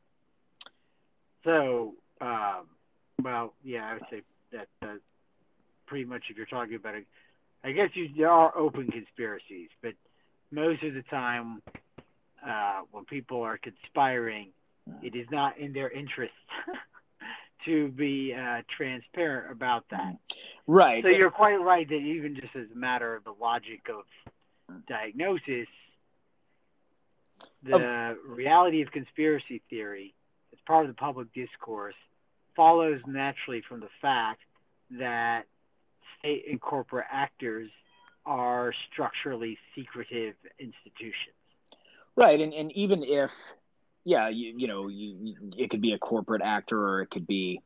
[1.43, 2.67] So, um,
[3.21, 4.95] well, yeah, I would say that uh,
[5.88, 7.06] pretty much if you're talking about it,
[7.63, 9.93] I guess you, there are open conspiracies, but
[10.51, 11.62] most of the time,
[12.45, 14.49] uh, when people are conspiring,
[15.04, 16.34] it is not in their interest
[17.65, 20.17] to be uh, transparent about that.
[20.65, 21.04] Right.
[21.04, 24.06] So you're quite right that even just as a matter of the logic of
[24.88, 25.67] diagnosis,
[27.63, 30.13] the reality of conspiracy theory
[30.54, 31.95] as part of the public discourse
[32.56, 34.41] follows naturally from the fact
[34.91, 35.45] that
[36.19, 37.69] state and corporate actors
[38.26, 41.36] are structurally secretive institutions.
[42.15, 43.32] Right, and, and even if,
[44.04, 47.62] yeah, you, you know, you, it could be a corporate actor or it could be,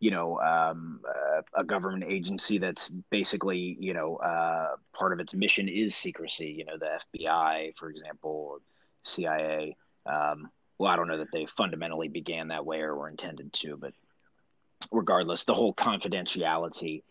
[0.00, 5.34] you know, um, uh, a government agency that's basically, you know, uh, part of its
[5.34, 6.54] mission is secrecy.
[6.56, 8.60] You know, the FBI, for example,
[9.08, 9.76] CIA.
[10.06, 13.76] Um, well, I don't know that they fundamentally began that way or were intended to,
[13.76, 13.92] but
[14.92, 17.02] regardless, the whole confidentiality,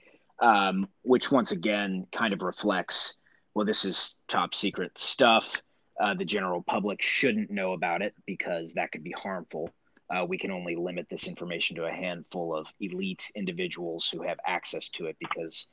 [0.41, 3.15] um, which once again kind of reflects,
[3.53, 5.61] well, this is top secret stuff.
[5.99, 9.69] Uh, the general public shouldn't know about it because that could be harmful.
[10.09, 14.39] Uh, we can only limit this information to a handful of elite individuals who have
[14.45, 15.65] access to it because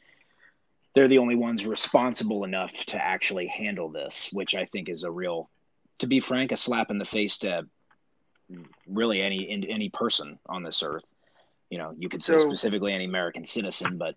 [0.94, 5.10] they're the only ones responsible enough to actually handle this, which I think is a
[5.10, 5.50] real
[5.98, 7.66] to be frank, a slap in the face to
[8.86, 11.04] really any any person on this earth.
[11.70, 14.14] You know, you could say so, specifically any American citizen, but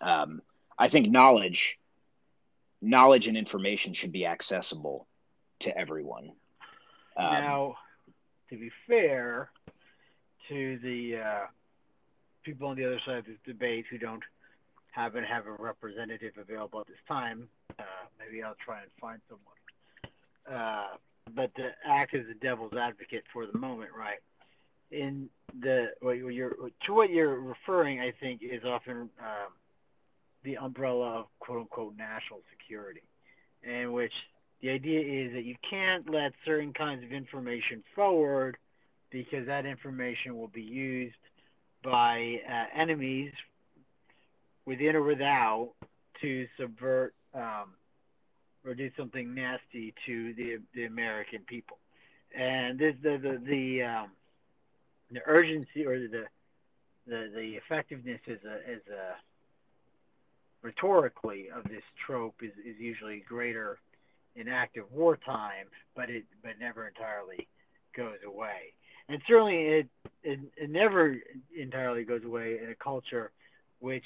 [0.00, 0.42] um,
[0.78, 1.78] I think knowledge,
[2.80, 5.06] knowledge and information should be accessible
[5.60, 6.32] to everyone.
[7.16, 7.76] Um, now,
[8.50, 9.50] to be fair
[10.48, 11.46] to the uh,
[12.42, 14.22] people on the other side of this debate who don't
[14.92, 17.82] happen to have a representative available at this time, uh,
[18.18, 19.56] maybe I'll try and find someone
[20.52, 20.96] uh,
[21.34, 24.18] but to act as a devil's advocate for the moment, right?
[24.90, 25.28] In
[25.60, 26.54] the what you're
[26.86, 29.52] to what you're referring, I think, is often um,
[30.44, 33.02] the umbrella of quote unquote national security,
[33.62, 34.12] in which
[34.62, 38.56] the idea is that you can't let certain kinds of information forward
[39.10, 41.14] because that information will be used
[41.82, 43.32] by uh, enemies
[44.66, 45.72] within or without
[46.20, 47.74] to subvert um,
[48.66, 51.78] or do something nasty to the the American people.
[52.36, 54.10] And this the the the, um,
[55.10, 56.24] the urgency or the
[57.06, 59.14] the the effectiveness is a is a
[60.62, 63.78] rhetorically of this trope is, is usually greater
[64.34, 67.46] in active wartime, but it but never entirely
[67.96, 68.74] goes away.
[69.08, 69.88] And certainly it,
[70.24, 71.16] it it never
[71.56, 73.30] entirely goes away in a culture
[73.78, 74.04] which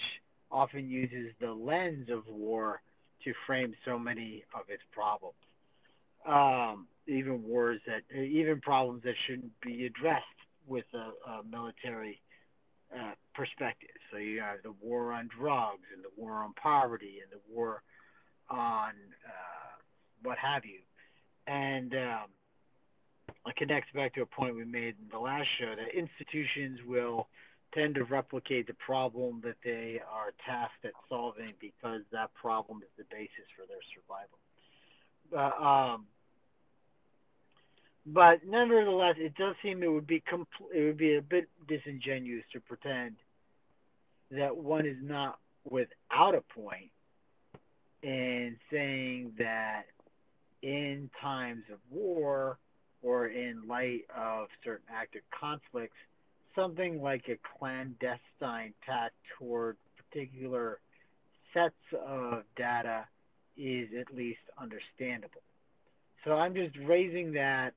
[0.52, 2.82] often uses the lens of war
[3.24, 5.34] to frame so many of its problems.
[6.26, 10.24] Um, even wars that, even problems that shouldn't be addressed
[10.66, 12.20] with a, a military
[12.94, 13.88] uh, perspective.
[14.10, 17.82] So you have the war on drugs and the war on poverty and the war
[18.48, 19.76] on uh,
[20.22, 20.80] what have you.
[21.46, 22.26] And um,
[23.46, 27.28] it connects back to a point we made in the last show that institutions will
[27.72, 32.88] tend to replicate the problem that they are tasked at solving because that problem is
[32.96, 34.38] the basis for their survival.
[35.32, 36.06] Uh, um,
[38.06, 42.44] but nevertheless, it does seem it would be compl- it would be a bit disingenuous
[42.52, 43.16] to pretend
[44.30, 46.90] that one is not without a point
[48.02, 49.82] in saying that
[50.62, 52.58] in times of war
[53.02, 55.96] or in light of certain active conflicts,
[56.54, 60.78] something like a clandestine tack toward particular
[61.52, 61.74] sets
[62.06, 63.04] of data
[63.56, 65.42] is at least understandable.
[66.24, 67.72] So I'm just raising that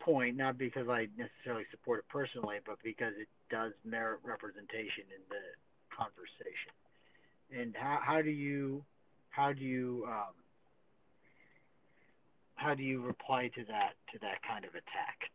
[0.00, 5.22] point, not because I necessarily support it personally, but because it does merit representation in
[5.28, 5.42] the
[5.94, 6.72] conversation.
[7.50, 8.84] And how, how do you
[9.30, 10.34] how do you um,
[12.56, 15.30] how do you reply to that to that kind of attack?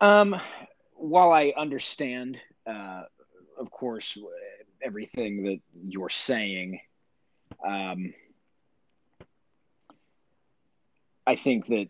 [0.00, 0.36] Um,
[0.94, 3.02] while I understand, uh,
[3.58, 4.18] of course,
[4.82, 6.80] everything that you're saying,
[7.66, 8.12] um,
[11.26, 11.88] I think that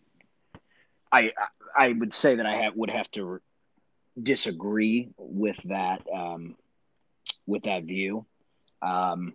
[1.13, 1.33] I
[1.77, 3.41] I would say that I have, would have to
[4.21, 6.57] disagree with that um,
[7.47, 8.25] with that view.
[8.83, 9.35] Um,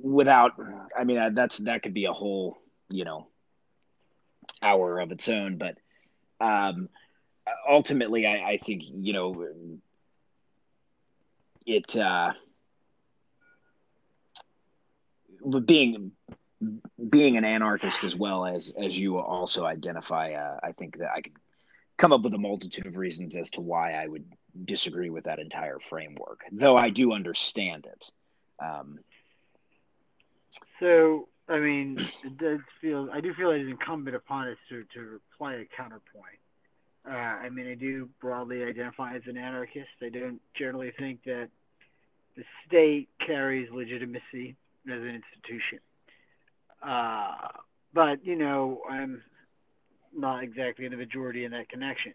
[0.00, 0.52] without,
[0.98, 2.58] I mean, that's that could be a whole
[2.90, 3.28] you know
[4.62, 5.76] hour of its own, but
[6.40, 6.88] um,
[7.68, 9.46] ultimately, I, I think you know
[11.66, 11.96] it.
[11.96, 12.32] Uh,
[15.66, 16.12] being
[17.10, 21.20] being an anarchist as well as as you also identify, uh, I think that I
[21.20, 21.32] could
[21.96, 24.24] come up with a multitude of reasons as to why I would
[24.64, 28.10] disagree with that entire framework, though I do understand it.
[28.64, 28.98] Um,
[30.80, 34.84] so, I mean, it does feel I do feel it is incumbent upon us to
[34.94, 36.38] to reply a counterpoint.
[37.06, 39.90] Uh, I mean, I do broadly identify as an anarchist.
[40.02, 41.50] I don't generally think that
[42.34, 45.80] the state carries legitimacy as an institution.
[46.82, 47.48] Uh,
[47.92, 49.22] but you know, I'm
[50.16, 52.14] not exactly in the majority in that connection,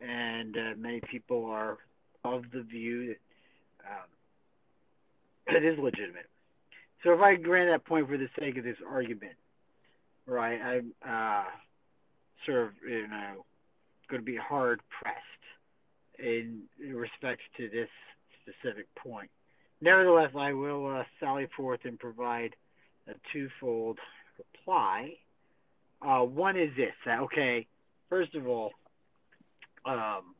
[0.00, 1.78] and uh, many people are
[2.24, 6.28] of the view that um, it is legitimate.
[7.06, 9.34] So if I grant that point for the sake of this argument,
[10.26, 11.44] right, I'm uh,
[12.44, 13.44] sort of you know
[14.10, 15.18] going to be hard pressed
[16.18, 17.88] in respect to this
[18.42, 19.30] specific point.
[19.80, 22.56] Nevertheless, I will uh, sally forth and provide
[23.06, 24.00] a twofold
[24.36, 25.10] reply.
[26.02, 27.68] Uh, one is this: that, okay,
[28.08, 28.72] first of all,
[29.84, 30.34] um,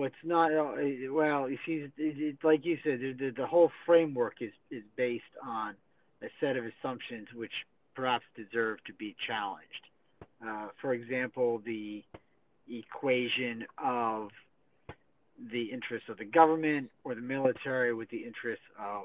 [0.00, 0.72] what's not uh,
[1.12, 5.74] well, you see, like you said, the, the whole framework is is based on
[6.22, 7.52] a set of assumptions which
[7.94, 9.84] perhaps deserve to be challenged.
[10.46, 12.02] Uh, for example, the
[12.68, 14.30] equation of
[15.52, 19.04] the interests of the government or the military with the interests of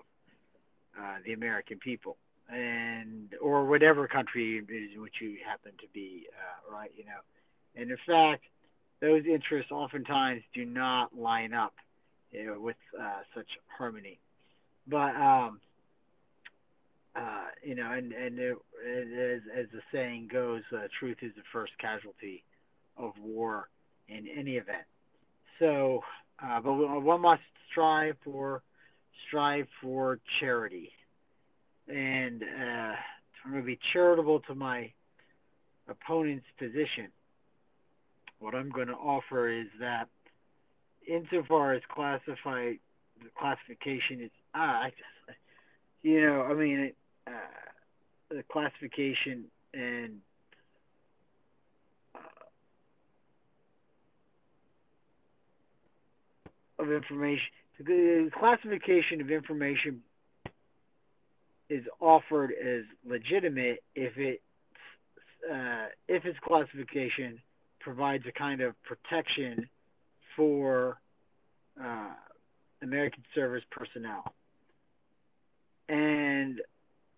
[0.97, 2.15] uh, the American people
[2.49, 6.91] and or whatever country in which you happen to be, uh, right?
[6.95, 7.21] You know,
[7.75, 8.43] and in fact,
[9.05, 11.73] those interests oftentimes do not line up
[12.31, 14.19] you know, with uh, such harmony.
[14.87, 15.59] But um,
[17.15, 21.43] uh, you know, and and it, as as the saying goes, uh, truth is the
[21.53, 22.43] first casualty
[22.97, 23.69] of war
[24.09, 24.85] in any event.
[25.59, 26.01] So
[26.43, 27.41] uh, but one must
[27.71, 28.63] strive for
[29.27, 30.89] strive for charity,
[31.87, 32.95] and uh,
[33.45, 34.91] I'm going to be charitable to my
[35.87, 37.09] opponent's position.
[38.39, 40.07] What I'm going to offer is that,
[41.07, 42.79] insofar as classified
[43.21, 45.37] the classification is ah, I just
[46.03, 46.95] you know I mean it,
[47.27, 47.31] uh,
[48.29, 50.17] the classification and
[56.79, 57.47] of information.
[57.79, 60.01] The classification of information
[61.69, 64.41] is offered as legitimate if it
[65.51, 67.39] uh, if its classification
[67.85, 69.69] provides a kind of protection
[70.35, 70.97] for
[71.81, 72.09] uh,
[72.81, 74.33] American service personnel.
[75.87, 76.59] And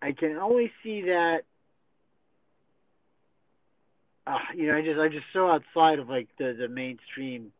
[0.02, 1.38] I can only see that
[4.26, 7.50] uh, you know, I just I just so outside of like the, the mainstream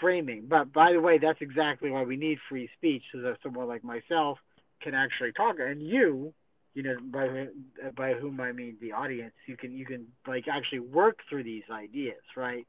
[0.00, 0.46] framing.
[0.48, 3.84] But by the way, that's exactly why we need free speech, so that someone like
[3.84, 4.38] myself
[4.80, 5.56] can actually talk.
[5.60, 6.32] And you,
[6.78, 7.48] you know, by
[7.96, 11.64] by whom I mean the audience, you can you can like actually work through these
[11.72, 12.68] ideas, right?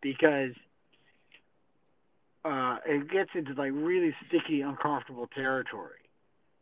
[0.00, 0.54] Because
[2.42, 6.08] uh, it gets into like really sticky, uncomfortable territory.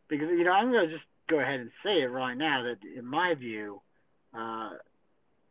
[0.09, 3.05] Because you know, I'm gonna just go ahead and say it right now that in
[3.05, 3.81] my view,
[4.37, 4.71] uh,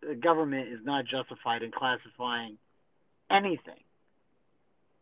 [0.06, 2.58] the government is not justified in classifying
[3.30, 3.80] anything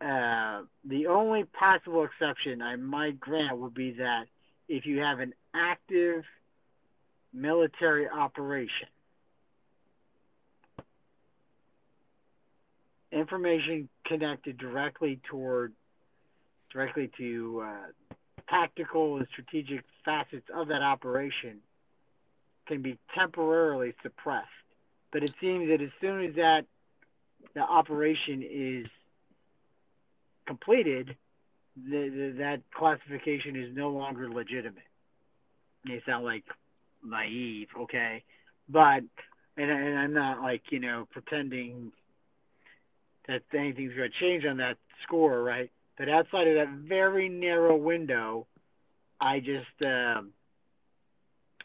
[0.01, 4.27] uh, the only possible exception I might grant would be that
[4.69, 6.25] if you have an active
[7.33, 8.89] military operation,
[13.13, 15.73] information connected directly toward
[16.73, 18.15] directly to uh,
[18.49, 21.59] tactical and strategic facets of that operation
[22.67, 24.49] can be temporarily suppressed.
[25.13, 26.67] But it seems that as soon as that
[27.55, 28.87] the operation is
[30.47, 31.17] completed,
[31.77, 34.83] the, the, that classification is no longer legitimate.
[35.87, 36.45] They sound like
[37.05, 38.25] naive, okay,
[38.69, 39.03] but
[39.57, 41.93] and, and I'm not like you know pretending
[43.29, 45.71] that anything's going to change on that score, right?
[45.99, 48.47] But outside of that very narrow window,
[49.21, 50.33] I just, um,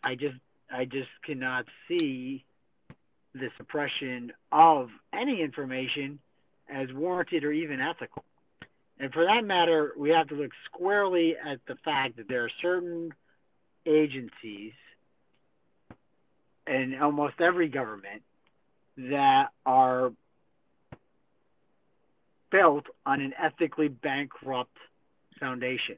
[0.04, 0.38] I just,
[0.74, 2.46] I just cannot see
[3.34, 6.20] the suppression of any information
[6.74, 8.24] as warranted or even ethical.
[9.02, 12.52] And for that matter, we have to look squarely at the fact that there are
[12.62, 13.12] certain
[13.88, 14.74] agencies
[16.68, 18.22] in almost every government
[18.98, 20.12] that are
[22.52, 24.78] built on an ethically bankrupt
[25.40, 25.98] foundation,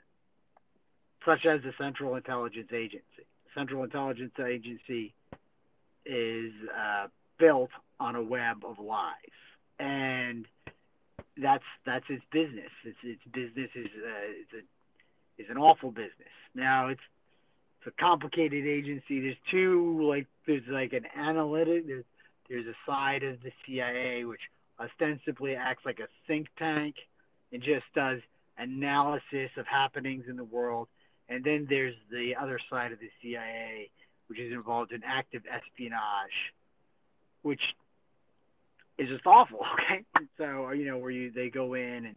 [1.26, 3.28] such as the Central Intelligence Agency.
[3.54, 5.14] Central Intelligence Agency
[6.06, 9.14] is uh, built on a web of lies,
[9.78, 10.46] and
[11.42, 12.72] that's that's its business.
[12.86, 16.34] Its its business is uh, it's a is an awful business.
[16.56, 17.02] Now it's
[17.80, 19.22] it's a complicated agency.
[19.22, 21.88] There's two like there's like an analytic.
[21.88, 22.06] There's
[22.50, 24.42] there's a side of the CIA which
[24.80, 26.96] ostensibly acts like a think tank
[27.52, 28.20] and just does
[28.58, 30.88] analysis of happenings in the world.
[31.30, 33.90] And then there's the other side of the CIA,
[34.28, 36.54] which is involved in active espionage,
[37.42, 37.62] which
[38.98, 39.60] is just awful.
[39.74, 40.06] Okay,
[40.38, 42.16] so you know where you they go in and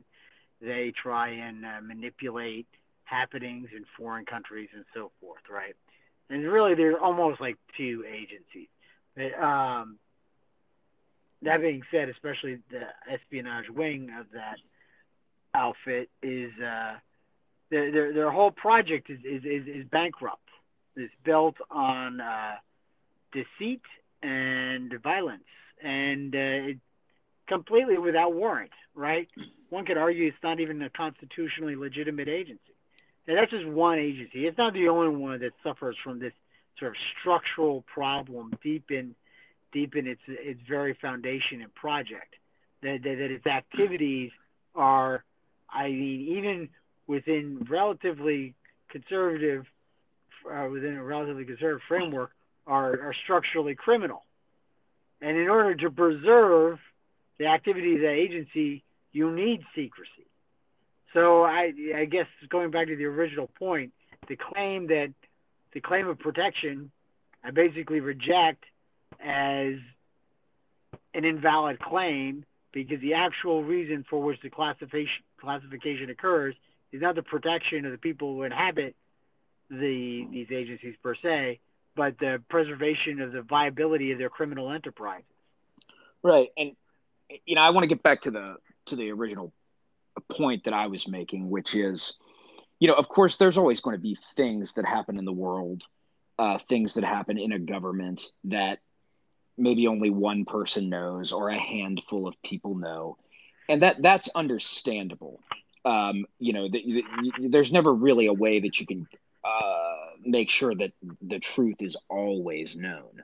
[0.61, 2.67] they try and uh, manipulate
[3.05, 5.75] happenings in foreign countries and so forth, right?
[6.31, 8.69] And really, they're almost like two agencies.
[9.15, 9.99] But um,
[11.43, 14.57] that being said, especially the espionage wing of that
[15.55, 16.95] outfit is uh,
[17.71, 20.41] their, their their whole project is is, is, is bankrupt.
[20.97, 22.55] It's built on uh,
[23.33, 23.83] deceit
[24.23, 25.45] and violence,
[25.83, 26.73] and uh,
[27.49, 28.73] completely without warrant.
[28.95, 29.29] Right?
[29.71, 32.61] One could argue it's not even a constitutionally legitimate agency.
[33.27, 34.47] And that's just one agency.
[34.47, 36.33] It's not the only one that suffers from this
[36.79, 39.15] sort of structural problem deep in
[39.73, 42.35] deep in its its very foundation and project.
[42.83, 44.31] That, that, that its activities
[44.75, 45.25] are,
[45.71, 46.69] I mean, even
[47.07, 48.55] within relatively
[48.91, 49.65] conservative,
[50.51, 52.31] uh, within a relatively conservative framework,
[52.67, 54.23] are, are structurally criminal.
[55.21, 56.79] And in order to preserve
[57.39, 60.27] the activity of the agency, you need secrecy.
[61.15, 63.93] So I, I guess going back to the original point,
[64.29, 65.13] the claim that
[65.73, 66.91] the claim of protection,
[67.43, 68.65] I basically reject
[69.21, 69.75] as
[71.15, 76.55] an invalid claim because the actual reason for which the classification classification occurs
[76.93, 78.95] is not the protection of the people who inhabit
[79.71, 81.61] the these agencies per se,
[81.97, 85.25] but the preservation of the viability of their criminal enterprises.
[86.23, 86.73] Right, and
[87.45, 89.53] you know, I want to get back to the to the original
[90.31, 92.15] point that I was making, which is,
[92.79, 95.83] you know, of course, there's always going to be things that happen in the world,
[96.39, 98.79] uh, things that happen in a government that
[99.59, 103.17] maybe only one person knows or a handful of people know.
[103.69, 105.41] And that that's understandable.
[105.85, 106.83] Um, you know the,
[107.39, 109.07] the, there's never really a way that you can
[110.27, 113.23] make sure that the truth is always known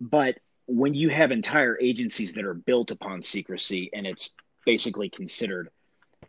[0.00, 4.30] but when you have entire agencies that are built upon secrecy and it's
[4.66, 5.70] basically considered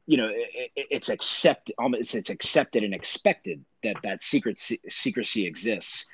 [0.05, 6.05] you know it, it's accepted almost it's accepted and expected that that secret secrecy exists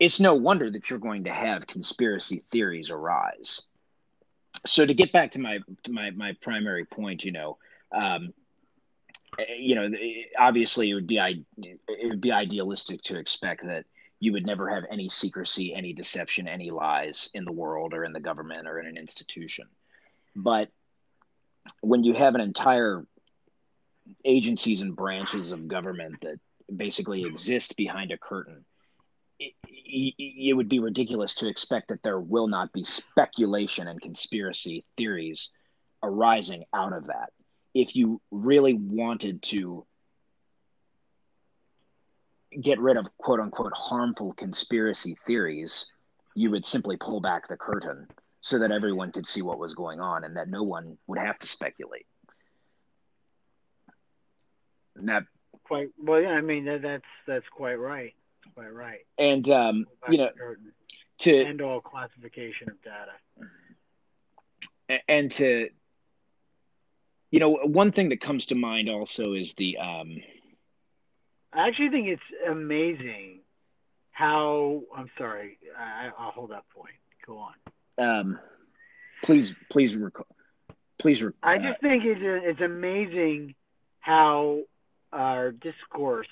[0.00, 3.60] it's no wonder that you're going to have conspiracy theories arise.
[4.66, 7.58] So to get back to my to my my primary point, you know,
[7.92, 8.32] um,
[9.38, 13.84] Eh, you know, eh, obviously it would be it would be idealistic to expect that
[14.18, 18.12] you would never have any secrecy, any deception, any lies in the world or in
[18.12, 19.66] the government or in an institution.
[20.36, 20.68] But
[21.80, 23.06] when you have an entire
[24.24, 26.38] agencies and branches of government that
[26.74, 28.64] basically exist behind a curtain
[29.40, 29.54] it,
[30.18, 35.50] it would be ridiculous to expect that there will not be speculation and conspiracy theories
[36.02, 37.30] arising out of that.
[37.74, 39.86] If you really wanted to
[42.60, 45.86] get rid of quote unquote harmful conspiracy theories,
[46.34, 48.08] you would simply pull back the curtain
[48.40, 51.38] so that everyone could see what was going on and that no one would have
[51.38, 52.06] to speculate.
[54.96, 55.24] And that
[55.64, 56.30] quite well, yeah.
[56.30, 58.14] I mean that, that's that's quite right.
[58.54, 59.00] Quite right.
[59.18, 60.30] And um, you know,
[61.18, 63.12] to end all classification of data.
[65.06, 65.68] And to
[67.30, 70.18] you know, one thing that comes to mind also is the um
[71.52, 73.40] I actually think it's amazing
[74.12, 76.94] how I'm sorry, I, I'll hold that point.
[77.26, 77.54] Go on.
[77.98, 78.38] Um,
[79.24, 80.12] please, please, rec-
[80.98, 81.22] please.
[81.22, 83.54] Rec- I just think it's it's amazing
[84.00, 84.62] how
[85.12, 86.28] our discourse,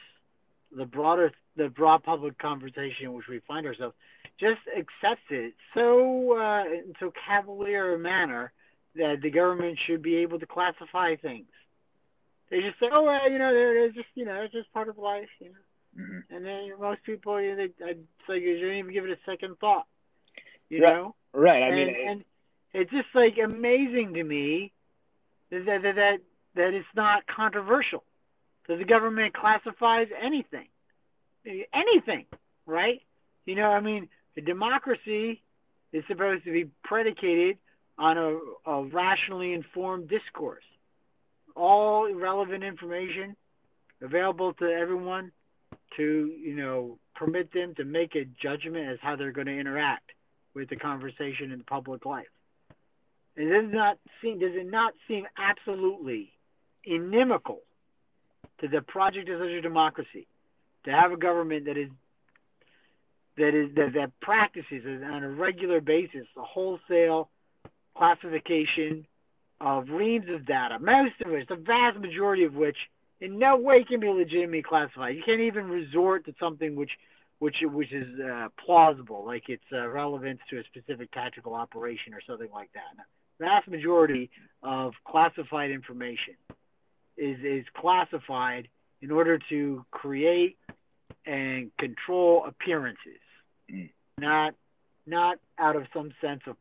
[0.77, 3.95] the broader the broad public conversation in which we find ourselves,
[4.39, 8.53] just accepts it so uh, in so cavalier a manner
[8.99, 11.49] that the government should be able to classify things.
[12.51, 14.99] They just say, "Oh, well, you know, they're just you know, it's just part of
[14.99, 15.57] life," you know.
[15.99, 16.25] mhm.
[16.31, 19.31] And then most people, you know, they, it's like you don't even give it a
[19.31, 19.87] second thought,
[20.71, 20.95] you Right.
[20.95, 21.15] know.
[21.35, 21.63] Right.
[21.63, 22.25] I and, mean, and
[22.75, 24.73] it's just like amazing to me
[25.51, 26.19] that that that that,
[26.57, 28.05] that it's not controversial
[28.69, 30.69] that the government classifies anything,
[31.73, 32.27] anything,
[32.67, 33.01] right?
[33.47, 35.43] You know, I mean, a democracy
[35.93, 37.59] is supposed to be predicated
[37.99, 40.65] on a, a rationally informed discourse,
[41.57, 43.37] all relevant information
[44.01, 45.33] available to everyone
[45.97, 50.11] to you know permit them to make a judgment as how they're going to interact
[50.55, 52.27] with the conversation in public life.
[53.37, 56.33] It does not seem does it not seem absolutely
[56.85, 57.61] inimical
[58.61, 60.27] to the project of such a democracy
[60.85, 61.89] to have a government that is
[63.37, 67.31] that is that, that practices on a regular basis the wholesale
[67.99, 69.07] classification
[69.61, 72.77] of reams of data, most of which, the vast majority of which,
[73.21, 75.17] in no way can be legitimately classified.
[75.17, 76.93] You can't even resort to something which
[77.41, 82.21] which which is uh, plausible, like its uh, relevance to a specific tactical operation or
[82.27, 82.97] something like that.
[82.97, 83.05] Now,
[83.47, 84.31] vast majority
[84.63, 86.35] of classified information
[87.17, 88.69] is is classified
[89.03, 90.57] in order to create
[91.27, 93.21] and control appearances,
[93.71, 93.91] Mm.
[94.19, 94.55] not
[95.07, 96.57] not out of some sense of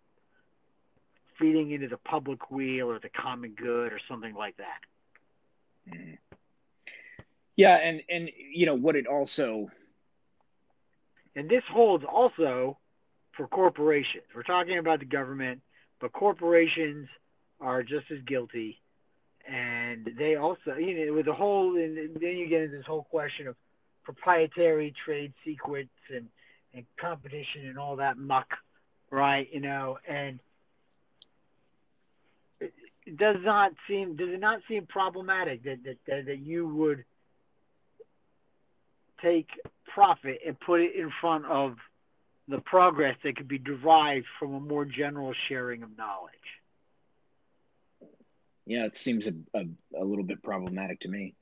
[1.40, 4.82] feeding into the public weal or the common good or something like that.
[5.88, 6.18] Mhm.
[7.56, 9.72] Yeah, and and you know what it also
[11.36, 12.78] And this holds also
[13.36, 14.24] for corporations.
[14.36, 15.62] We're talking about the government,
[16.00, 17.08] but corporations
[17.60, 18.80] are just as guilty.
[19.48, 23.04] And they also, you know, with the whole, and then you get into this whole
[23.04, 23.56] question of
[24.04, 26.28] proprietary trade secrets and,
[26.74, 28.48] and competition and all that muck,
[29.12, 29.48] right?
[29.52, 30.40] You know, and
[33.16, 37.05] does not seem, does it not seem problematic that, that, that, that you would
[39.22, 39.49] take
[39.93, 41.78] profit and put it in front of
[42.47, 46.34] the progress that could be derived from a more general sharing of knowledge.
[48.68, 49.64] yeah, it seems a, a,
[49.97, 51.34] a little bit problematic to me.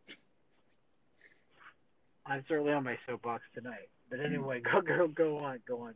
[2.25, 3.89] I'm certainly on my soapbox tonight.
[4.09, 5.95] But anyway, go go go on, go on.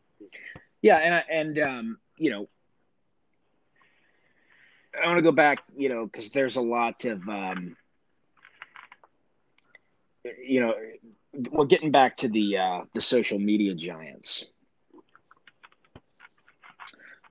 [0.81, 2.49] Yeah, and I, and um, you know,
[4.95, 7.75] I want to go back, you know, because there's a lot of, um,
[10.43, 10.73] you know,
[11.51, 14.45] well, getting back to the uh, the social media giants.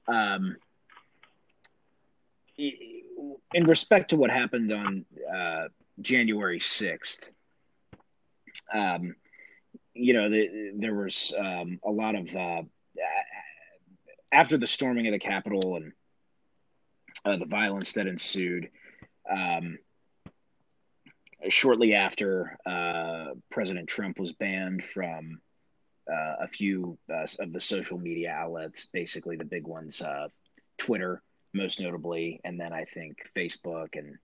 [0.06, 0.56] Um,
[2.56, 5.68] in respect to what happened on uh,
[6.00, 7.30] January sixth,
[8.72, 9.14] um,
[9.94, 12.62] you know, the, there was um, a lot of uh,
[14.32, 15.92] after the storming of the Capitol and
[17.28, 18.70] uh, the violence that ensued.
[19.30, 19.78] Um,
[21.48, 25.40] shortly after, uh, President Trump was banned from
[26.10, 30.28] uh, a few uh, of the social media outlets, basically the big ones, uh,
[30.78, 31.22] Twitter,
[31.52, 34.16] most notably, and then I think Facebook, and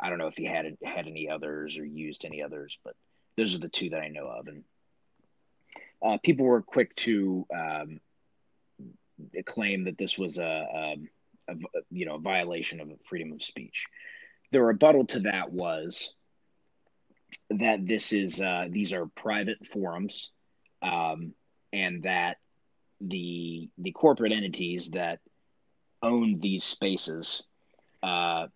[0.00, 2.94] I don't know if he had had any others or used any others, but
[3.36, 4.64] those are the two that I know of, and
[6.04, 8.00] uh, people were quick to um,
[9.46, 10.96] claim that this was a, a,
[11.48, 11.54] a
[11.90, 13.86] you know a violation of freedom of speech.
[14.52, 16.14] The rebuttal to that was
[17.50, 20.30] that this is uh, these are private forums,
[20.82, 21.34] um,
[21.72, 22.36] and that
[23.00, 25.20] the the corporate entities that
[26.02, 27.42] own these spaces
[28.02, 28.46] uh,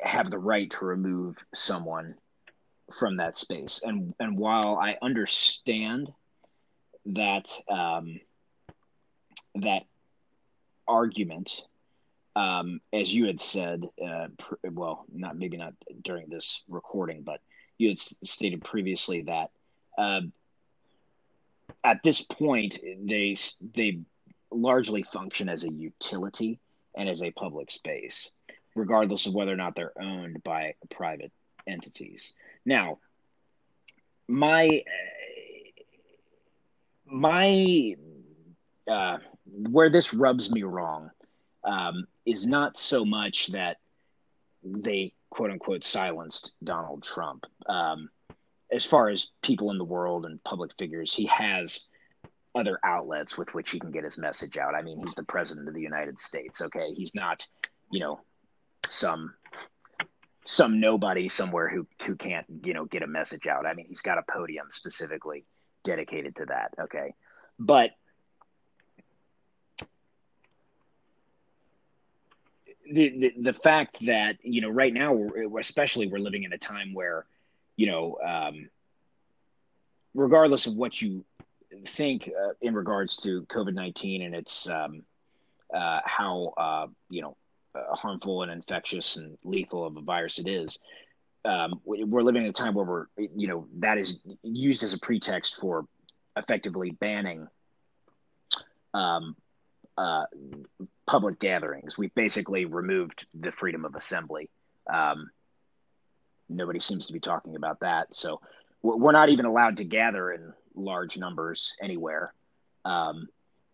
[0.00, 2.14] have the right to remove someone
[2.98, 3.80] from that space.
[3.82, 6.12] And and while I understand
[7.06, 8.20] that um,
[9.56, 9.82] that
[10.86, 11.62] argument,
[12.36, 17.40] um, as you had said, uh, pr- well, not maybe not during this recording, but
[17.78, 19.50] you had s- stated previously that
[19.96, 20.20] uh,
[21.84, 23.36] at this point they
[23.74, 24.00] they
[24.50, 26.58] largely function as a utility
[26.96, 28.30] and as a public space,
[28.74, 31.32] regardless of whether or not they're owned by private
[31.66, 32.32] entities.
[32.64, 32.98] Now,
[34.26, 34.82] my
[37.06, 37.96] my
[38.88, 41.10] uh, where this rubs me wrong
[41.64, 43.78] um, is not so much that
[44.62, 47.44] they quote unquote silenced Donald Trump.
[47.66, 48.08] Um,
[48.72, 51.80] as far as people in the world and public figures, he has
[52.54, 54.74] other outlets with which he can get his message out.
[54.74, 56.60] I mean, he's the president of the United States.
[56.60, 57.46] Okay, he's not,
[57.90, 58.20] you know,
[58.88, 59.34] some
[60.46, 63.66] some nobody somewhere who who can't you know get a message out.
[63.66, 65.44] I mean, he's got a podium specifically
[65.82, 66.72] dedicated to that.
[66.80, 67.14] Okay,
[67.58, 67.90] but
[72.94, 76.94] the, the, fact that you know right now we're, especially we're living in a time
[76.94, 77.26] where
[77.76, 78.68] you know um,
[80.14, 81.24] regardless of what you
[81.86, 85.02] think uh, in regards to covid-19 and its um,
[85.74, 87.36] uh, how uh, you know
[87.74, 90.78] uh, harmful and infectious and lethal of a virus it is
[91.44, 94.98] um, we're living in a time where we're you know that is used as a
[94.98, 95.86] pretext for
[96.36, 97.48] effectively banning
[98.94, 99.34] um,
[99.98, 100.24] uh,
[101.06, 101.98] public gatherings.
[101.98, 104.50] We've basically removed the freedom of assembly.
[104.92, 105.30] Um,
[106.48, 108.14] nobody seems to be talking about that.
[108.14, 108.40] So
[108.82, 112.34] we're not even allowed to gather in large numbers anywhere.
[112.84, 113.28] Um,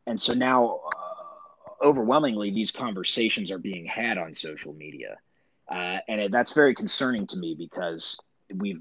[0.07, 5.17] and so now, uh, overwhelmingly, these conversations are being had on social media.
[5.69, 8.19] Uh, and it, that's very concerning to me because
[8.55, 8.81] we've,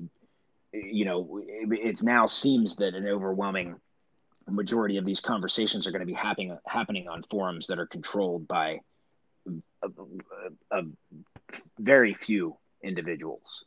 [0.73, 3.75] you know, it, it now seems that an overwhelming
[4.47, 8.47] majority of these conversations are going to be happening happening on forums that are controlled
[8.47, 8.79] by
[9.47, 9.87] a,
[10.71, 10.81] a, a
[11.79, 13.65] very few individuals,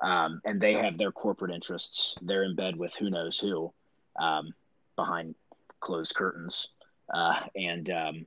[0.00, 2.14] um, and they have their corporate interests.
[2.22, 3.72] They're in bed with who knows who
[4.20, 4.52] um,
[4.96, 5.34] behind
[5.80, 6.68] closed curtains,
[7.12, 8.26] uh, and um,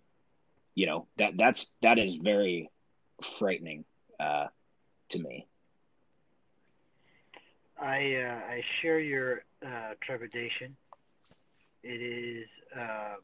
[0.76, 2.70] you know that that's that is very
[3.40, 3.86] frightening
[4.20, 4.48] uh,
[5.10, 5.48] to me.
[7.80, 10.76] I uh, I share your uh, trepidation
[11.86, 12.48] it is.
[12.76, 13.16] Uh,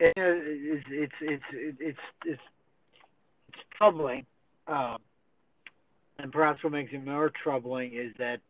[0.00, 2.42] it, it's, it's it's it's it's it's
[3.76, 4.26] troubling,
[4.66, 4.96] um,
[6.18, 8.40] and perhaps what makes it more troubling is that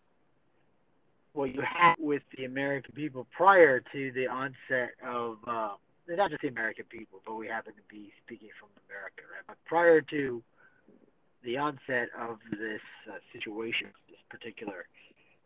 [1.34, 5.70] what you had with the American people prior to the onset of uh,
[6.08, 9.44] not just the American people, but we happen to be speaking from America, right?
[9.46, 10.42] But prior to
[11.44, 14.86] the onset of this uh, situation, this particular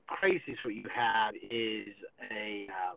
[0.07, 1.89] crisis, what you have is
[2.31, 2.97] a um,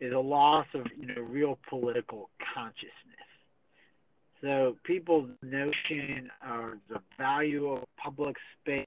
[0.00, 2.90] is a loss of you know real political consciousness.
[4.40, 8.86] So people's notion of the value of public space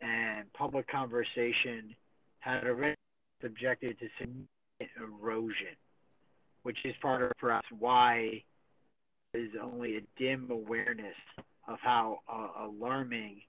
[0.00, 1.94] and public conversation
[2.38, 2.94] had already
[3.42, 4.48] subjected to significant
[5.00, 5.74] erosion,
[6.62, 8.42] which is part of perhaps why
[9.32, 11.16] there's only a dim awareness
[11.68, 13.42] of how uh, alarming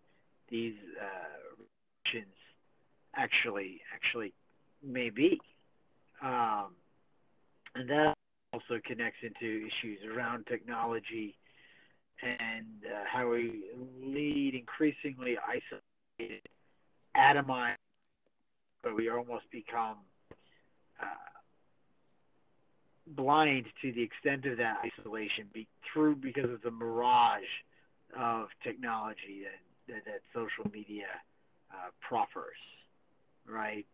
[0.50, 1.40] these uh,
[3.16, 4.34] actually actually
[4.84, 5.40] may be,
[6.24, 6.68] um,
[7.76, 8.14] and that
[8.54, 11.36] also connects into issues around technology
[12.22, 13.64] and uh, how we
[14.04, 16.42] lead increasingly isolated,
[17.16, 17.76] atomized,
[18.84, 19.98] but we almost become
[21.02, 21.06] uh,
[23.08, 27.44] blind to the extent of that isolation be, through because of the mirage
[28.18, 31.08] of technology that, that, that social media
[31.72, 32.58] uh, proffers,
[33.48, 33.86] right?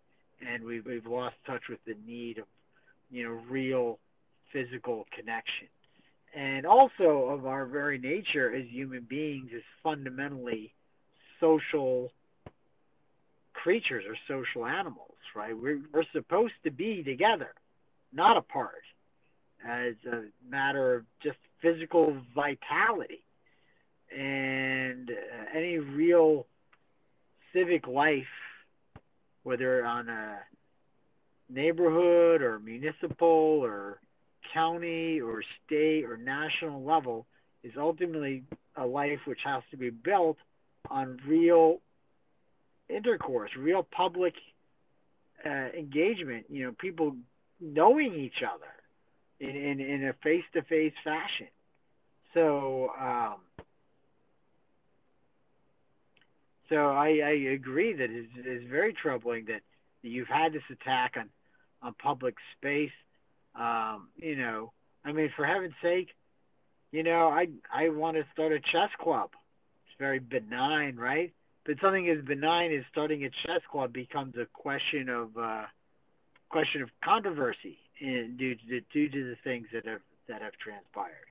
[0.45, 2.45] And we've, we've lost touch with the need of,
[3.11, 3.99] you know, real
[4.51, 5.67] physical connection.
[6.35, 10.73] And also of our very nature as human beings is fundamentally
[11.39, 12.11] social
[13.53, 15.57] creatures or social animals, right?
[15.57, 17.53] We're, we're supposed to be together,
[18.13, 18.83] not apart,
[19.65, 23.24] as a matter of just physical vitality
[24.11, 26.45] and uh, any real
[27.53, 28.23] civic life,
[29.43, 30.39] whether on a
[31.49, 33.27] neighborhood or municipal
[33.63, 33.99] or
[34.53, 37.25] county or state or national level,
[37.63, 38.43] is ultimately
[38.75, 40.37] a life which has to be built
[40.89, 41.79] on real
[42.89, 44.33] intercourse, real public
[45.45, 46.45] uh, engagement.
[46.49, 47.15] You know, people
[47.59, 48.71] knowing each other
[49.39, 51.47] in in, in a face to face fashion.
[52.33, 53.35] So um,
[56.69, 59.61] So I, I agree that it is very troubling that
[60.01, 61.29] you've had this attack on,
[61.81, 62.91] on public space.
[63.55, 64.71] Um, you know,
[65.03, 66.09] I mean, for heaven's sake,
[66.91, 69.31] you know, I I want to start a chess club.
[69.85, 71.33] It's very benign, right?
[71.65, 75.63] But something as benign as starting a chess club becomes a question of uh,
[76.49, 81.29] question of controversy in, due to due to the things that have that have transpired.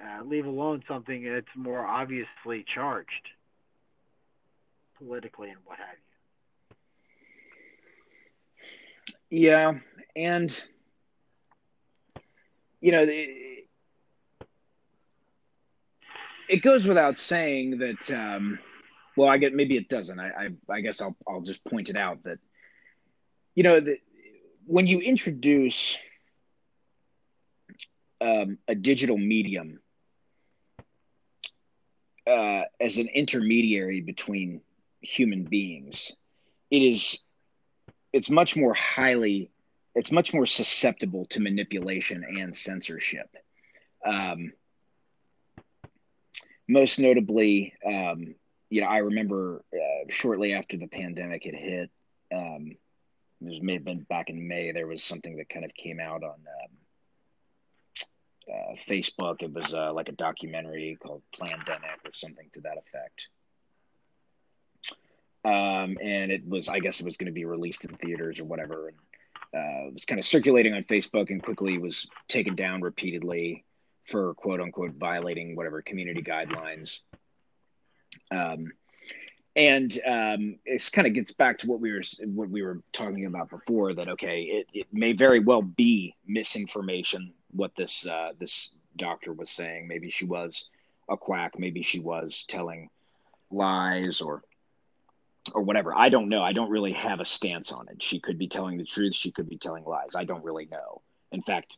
[0.00, 3.28] Uh, leave alone something that's more obviously charged
[5.04, 5.96] politically and what have
[9.30, 9.48] you.
[9.48, 9.74] Yeah,
[10.16, 10.62] and
[12.80, 13.66] you know, it,
[16.48, 18.58] it goes without saying that um,
[19.16, 20.18] well, I get maybe it doesn't.
[20.18, 22.38] I, I, I guess I'll I'll just point it out that
[23.54, 23.98] you know the,
[24.66, 25.96] when you introduce
[28.20, 29.80] um, a digital medium
[32.26, 34.60] uh, as an intermediary between
[35.04, 36.12] human beings,
[36.70, 37.18] it is
[38.12, 39.50] it's much more highly
[39.94, 43.28] it's much more susceptible to manipulation and censorship.
[44.04, 44.52] Um,
[46.68, 48.34] most notably, um,
[48.70, 51.90] you know, I remember uh, shortly after the pandemic had hit,
[52.34, 52.72] um,
[53.42, 56.24] it may have been back in May, there was something that kind of came out
[56.24, 56.70] on um,
[58.52, 59.42] uh, Facebook.
[59.42, 63.28] It was uh, like a documentary called Plandemic or something to that effect.
[65.44, 68.44] Um, and it was, I guess it was going to be released in theaters or
[68.44, 68.88] whatever.
[68.88, 68.96] And
[69.54, 73.64] uh, was kind of circulating on Facebook and quickly was taken down repeatedly
[74.04, 77.00] for quote unquote violating whatever community guidelines.
[78.30, 78.72] Um,
[79.56, 83.26] and um, it kind of gets back to what we were what we were talking
[83.26, 88.74] about before that okay it, it may very well be misinformation what this uh, this
[88.96, 90.70] doctor was saying maybe she was
[91.08, 92.88] a quack maybe she was telling
[93.50, 94.42] lies or
[95.52, 95.94] or whatever.
[95.94, 96.42] I don't know.
[96.42, 98.02] I don't really have a stance on it.
[98.02, 99.14] She could be telling the truth.
[99.14, 100.14] She could be telling lies.
[100.14, 101.02] I don't really know.
[101.32, 101.76] In fact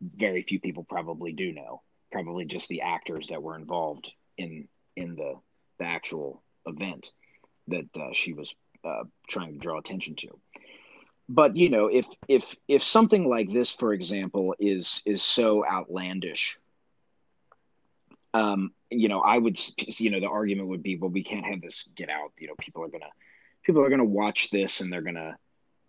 [0.00, 1.82] very few people probably do know.
[2.12, 5.34] Probably just the actors that were involved in in the
[5.78, 7.10] the actual event
[7.68, 10.28] that uh, she was uh, trying to draw attention to.
[11.28, 16.58] But you know, if if if something like this, for example, is is so outlandish,
[18.34, 19.58] um, you know, I would,
[20.00, 22.32] you know, the argument would be, well, we can't have this get out.
[22.38, 23.10] You know, people are gonna
[23.62, 25.36] people are gonna watch this and they're gonna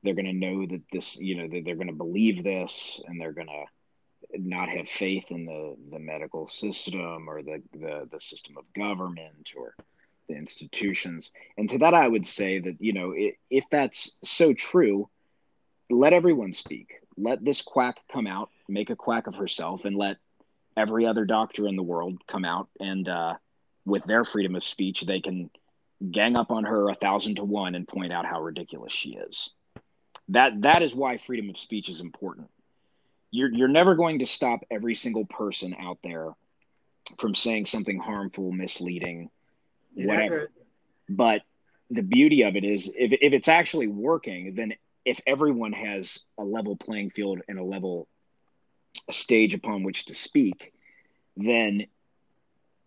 [0.04, 3.66] they're gonna know that this, you know, that they're gonna believe this and they're gonna
[4.38, 9.52] not have faith in the the medical system or the the, the system of government
[9.58, 9.76] or
[10.30, 11.32] the institutions.
[11.58, 13.14] And to that, I would say that, you know,
[13.50, 15.10] if that's so true,
[15.90, 16.94] let everyone speak.
[17.18, 20.18] Let this quack come out, make a quack of herself, and let
[20.78, 23.36] every other doctor in the world come out and, uh,
[23.86, 25.50] with their freedom of speech, they can
[26.12, 29.52] gang up on her a thousand to one and point out how ridiculous she is.
[30.30, 32.50] That that is why freedom of speech is important.
[33.32, 36.32] You're you're never going to stop every single person out there
[37.20, 39.30] from saying something harmful, misleading,
[39.94, 40.50] whatever.
[41.08, 41.44] But
[41.92, 44.74] the beauty of it is if, if it's actually working, then
[45.06, 48.08] if everyone has a level playing field and a level
[49.08, 50.74] a stage upon which to speak,
[51.38, 51.88] then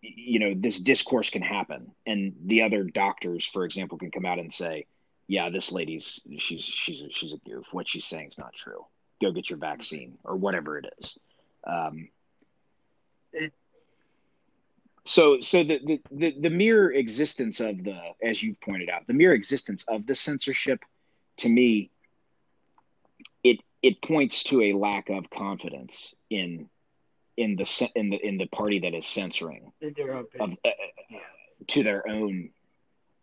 [0.01, 1.91] you know this discourse can happen.
[2.05, 4.85] And the other doctors for example can come out and say
[5.27, 7.65] yeah this lady's she's she's a, she's a goof.
[7.71, 8.85] What she's saying is not true.
[9.21, 11.17] Go get your vaccine or whatever it is.
[11.65, 12.07] Um,
[15.05, 19.13] so so the, the, the the mere existence of the as you've pointed out the
[19.13, 20.79] mere existence of the censorship
[21.37, 21.89] to me
[23.81, 26.69] it points to a lack of confidence in
[27.37, 29.71] in the in the in the party that is censoring
[30.39, 30.69] of, uh,
[31.67, 32.49] to their own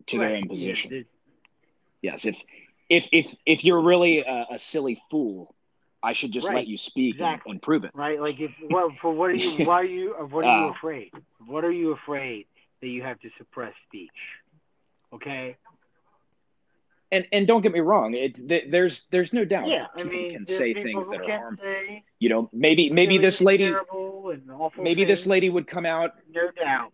[0.06, 0.28] to right.
[0.28, 2.40] their own position yeah, yes if
[2.88, 5.54] if if if you're really a, a silly fool
[6.02, 6.56] I should just right.
[6.56, 7.50] let you speak exactly.
[7.50, 7.90] and, and, prove it.
[7.92, 8.20] Right?
[8.20, 9.64] Like if well, for what are you?
[9.66, 10.14] Why are you?
[10.30, 11.10] What are you uh, afraid?
[11.44, 12.46] What are you afraid
[12.80, 14.10] that you have to suppress speech?
[15.12, 15.56] Okay.
[17.12, 20.14] And and don't get me wrong, it th- there's there's no doubt yeah, people I
[20.14, 21.64] mean, can say things that are harmful.
[21.64, 23.72] Say, you know, maybe maybe this lady
[24.76, 25.20] maybe things.
[25.20, 26.12] this lady would come out.
[26.28, 26.92] No doubt.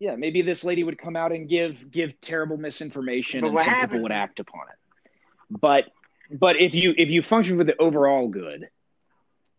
[0.00, 3.80] Yeah, maybe this lady would come out and give give terrible misinformation, but and some
[3.82, 5.10] people would act upon it.
[5.48, 5.84] But
[6.30, 8.68] but if you if you function with the overall good,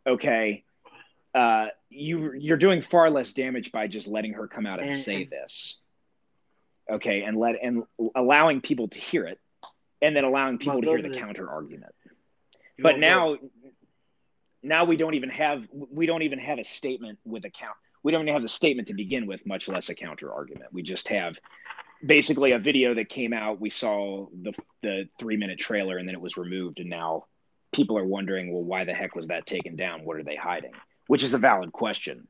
[0.05, 0.65] okay,
[1.33, 5.25] uh, you you're doing far less damage by just letting her come out and say
[5.25, 5.79] this,
[6.91, 7.83] okay, and let and
[8.15, 9.39] allowing people to hear it,
[10.05, 11.93] and then allowing people to hear the counter argument.
[12.77, 13.37] But now,
[14.61, 17.75] now we don't even have we don't even have a statement with a count.
[18.03, 20.71] We don't even have the statement to begin with, much less a counter argument.
[20.71, 21.39] We just have
[22.05, 23.59] basically a video that came out.
[23.59, 24.53] We saw the
[24.83, 27.25] the three minute trailer, and then it was removed, and now
[27.71, 30.05] people are wondering, well, why the heck was that taken down?
[30.05, 30.73] What are they hiding?
[31.07, 32.27] Which is a valid question.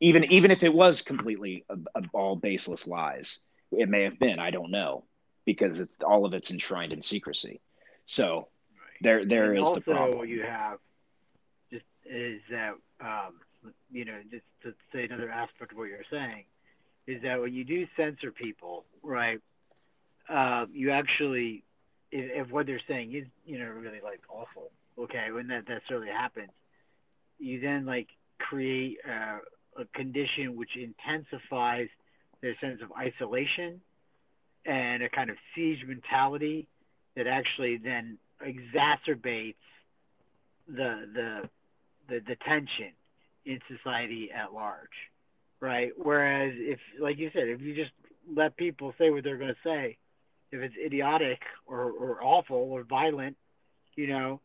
[0.00, 3.40] Even even if it was completely a, a, all baseless lies,
[3.72, 4.38] it may have been.
[4.38, 5.04] I don't know
[5.48, 7.58] because it's all of it's enshrined in secrecy.
[8.04, 8.48] So
[9.00, 10.28] there there and is also the problem.
[10.28, 10.78] you have
[11.72, 13.40] just is that um,
[13.90, 16.44] you know just to say another aspect of what you're saying
[17.06, 19.40] is that when you do censor people, right,
[20.28, 21.64] uh, you actually,
[22.12, 26.08] if, if, what they're saying is, you know, really like awful, okay, when that necessarily
[26.08, 26.50] happens,
[27.38, 29.38] you then like create uh,
[29.80, 31.88] a condition which intensifies
[32.42, 33.80] their sense of isolation
[34.66, 36.66] and a kind of siege mentality
[37.16, 39.54] that actually then exacerbates
[40.68, 41.48] the the
[42.08, 42.92] the, the tension
[43.44, 44.88] in society at large,
[45.60, 45.92] right?
[45.96, 47.90] Whereas if, like you said, if you just
[48.34, 49.96] let people say what they're going to say,
[50.50, 53.36] if it's idiotic or, or awful or violent,
[53.96, 54.40] you know,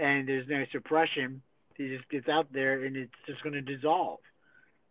[0.00, 1.42] and there's no suppression,
[1.76, 4.18] it just gets out there and it's just going to dissolve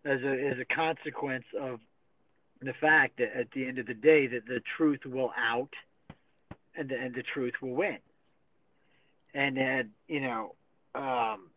[0.05, 1.79] as a as a consequence of
[2.61, 5.73] the fact that at the end of the day that the truth will out
[6.75, 7.97] and the, and the truth will win.
[9.33, 10.55] And then, you know,
[10.95, 11.49] um,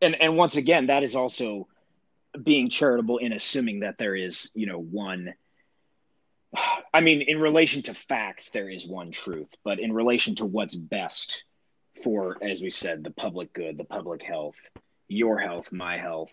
[0.00, 1.66] and and once again, that is also
[2.42, 5.34] being charitable in assuming that there is, you know, one.
[6.94, 10.76] I mean, in relation to facts, there is one truth, but in relation to what's
[10.76, 11.42] best
[12.02, 14.56] for, as we said, the public good, the public health,
[15.08, 16.32] your health, my health,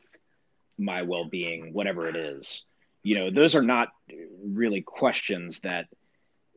[0.78, 2.66] my well being, whatever it is,
[3.04, 3.90] you know, those are not
[4.44, 5.88] really questions that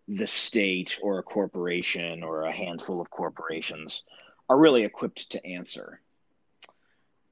[0.08, 4.04] the state or a corporation or a handful of corporations
[4.48, 6.00] are really equipped to answer.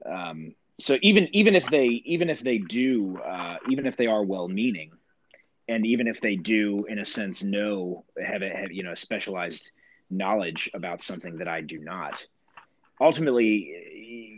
[0.04, 4.24] Um, so even even if they even if they do uh, even if they are
[4.24, 4.90] well meaning,
[5.68, 9.70] and even if they do in a sense know have a have, you know specialized
[10.10, 12.26] knowledge about something that I do not,
[13.00, 13.72] ultimately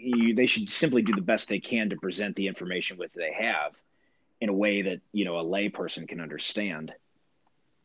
[0.07, 3.33] you, they should simply do the best they can to present the information with they
[3.33, 3.73] have
[4.41, 6.93] in a way that you know a layperson can understand.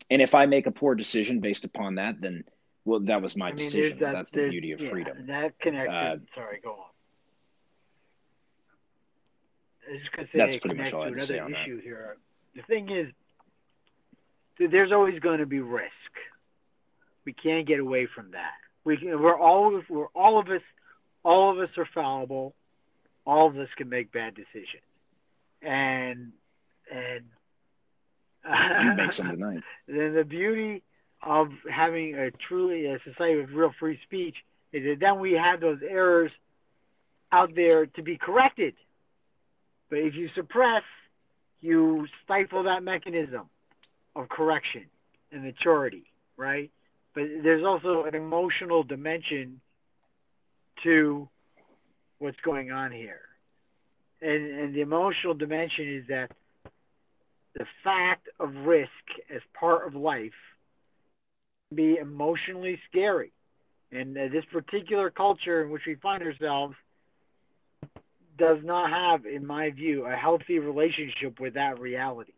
[0.10, 2.44] And if I make a poor decision based upon that, then
[2.86, 4.00] well, that was my I mean, decision.
[4.00, 5.28] That, That's the beauty of yeah, freedom.
[5.28, 5.94] That connected.
[5.94, 6.78] Uh, sorry, go on.
[9.90, 11.84] I just That's pretty much all I another say on issue that.
[11.84, 12.18] here.
[12.56, 13.12] The thing is,
[14.60, 15.92] there's always going to be risk.
[17.26, 18.52] We can't get away from that.
[18.84, 20.62] We can, we're all we're all of us
[21.24, 22.54] all of us are fallible.
[23.26, 24.84] All of us can make bad decisions,
[25.62, 26.32] and
[26.92, 27.24] and
[28.44, 29.64] you make some tonight.
[29.88, 30.84] Then the beauty
[31.22, 34.36] of having a truly a society with real free speech
[34.74, 36.32] is that then we have those errors
[37.32, 38.74] out there to be corrected.
[39.90, 40.84] But if you suppress,
[41.60, 43.50] you stifle that mechanism
[44.16, 44.86] of correction
[45.32, 46.06] and maturity,
[46.38, 46.72] right?
[47.14, 49.62] But there's also an emotional dimension
[50.84, 51.30] to
[52.20, 53.22] what's going on here.
[54.22, 56.32] And, and the emotional dimension is that
[57.56, 58.90] the fact of risk
[59.34, 60.32] as part of life
[61.70, 63.32] can be emotionally scary.
[63.92, 66.76] And uh, this particular culture in which we find ourselves
[68.38, 72.34] does not have, in my view, a healthy relationship with that reality.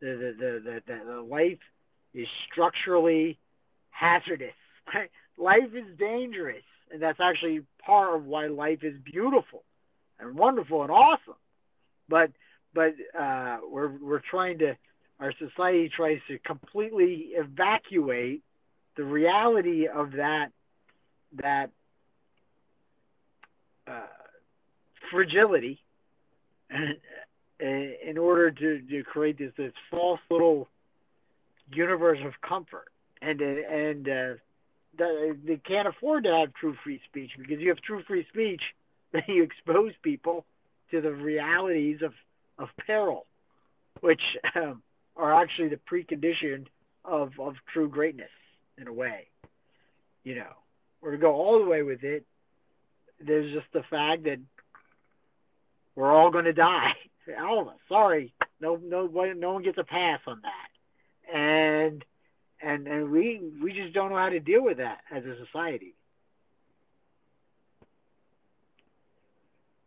[0.00, 1.58] The, the, the, the, the life
[2.14, 3.38] is structurally
[3.90, 4.54] hazardous.
[5.38, 6.62] life is dangerous.
[6.92, 9.64] And that's actually part of why life is beautiful
[10.20, 11.34] and wonderful and awesome.
[12.08, 12.30] But
[12.74, 14.76] but uh, we're we're trying to
[15.20, 18.42] our society tries to completely evacuate
[18.96, 20.48] the reality of that
[21.40, 21.70] that
[23.86, 24.06] uh,
[25.10, 25.80] fragility
[27.60, 30.68] in order to, to create this this false little
[31.72, 32.88] universe of comfort
[33.20, 34.34] and and uh,
[34.96, 38.62] they can't afford to have true free speech because you have true free speech
[39.12, 40.44] then you expose people
[40.90, 42.12] to the realities of
[42.58, 43.26] of peril,
[44.00, 44.20] which
[44.54, 44.82] um,
[45.16, 46.66] are actually the precondition
[47.04, 48.30] of of true greatness
[48.78, 49.28] in a way.
[50.24, 50.52] You know,
[51.02, 52.24] or to go all the way with it,
[53.20, 54.38] there's just the fact that
[55.94, 56.92] we're all going to die.
[57.40, 57.76] All of us.
[57.88, 62.04] Sorry, no, no, no one gets a pass on that, and
[62.62, 65.94] and and we we just don't know how to deal with that as a society.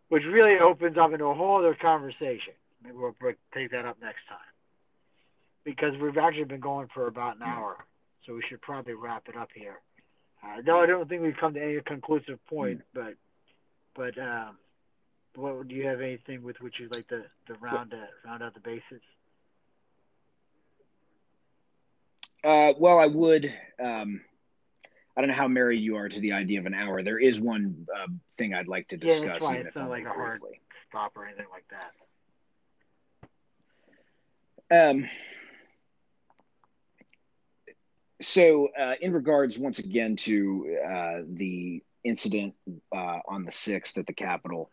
[0.09, 2.53] which really opens up into a whole other conversation.
[2.83, 3.15] Maybe we'll
[3.53, 4.37] take that up next time
[5.63, 7.77] because we've actually been going for about an hour,
[8.25, 9.79] so we should probably wrap it up here.
[10.43, 13.15] Uh, no, I don't think we've come to any conclusive point, but
[13.95, 14.57] but um,
[15.35, 18.53] what do you have anything with which you'd like to, to round uh, round out
[18.53, 19.01] the bases?
[22.45, 23.51] Uh, well, I would.
[23.79, 24.21] Um,
[25.17, 27.01] I don't know how married you are to the idea of an hour.
[27.01, 29.21] There is one uh, thing I'd like to discuss.
[29.21, 30.41] Yeah, that's why it's not like a hard
[30.89, 31.65] stop or anything like
[34.69, 34.91] that.
[34.91, 35.09] Um.
[38.21, 42.53] So, uh, in regards once again to uh, the incident
[42.95, 44.71] uh, on the sixth at the Capitol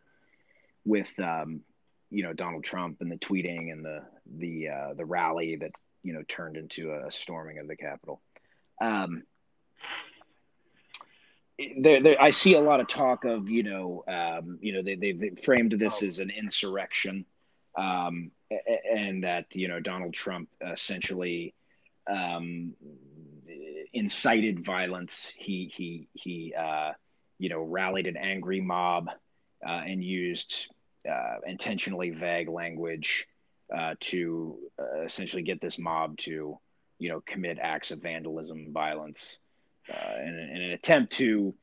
[0.84, 1.62] with, um,
[2.10, 4.02] you know, Donald Trump and the tweeting and the
[4.38, 8.20] the uh, the rally that you know turned into a storming of the Capitol.
[8.80, 9.22] Um,
[11.78, 14.96] there, there, I see a lot of talk of, you know, um, you know, they,
[14.96, 17.24] they've, framed this as an insurrection.
[17.78, 18.32] Um,
[18.90, 21.54] and that you know Donald Trump essentially
[22.10, 22.74] um,
[23.92, 25.32] incited violence.
[25.36, 26.92] He he he uh,
[27.38, 29.08] you know rallied an angry mob
[29.66, 30.68] uh, and used
[31.10, 33.26] uh, intentionally vague language
[33.74, 36.58] uh, to uh, essentially get this mob to
[36.98, 39.38] you know commit acts of vandalism and violence
[39.92, 41.54] uh, in, in, an attempt to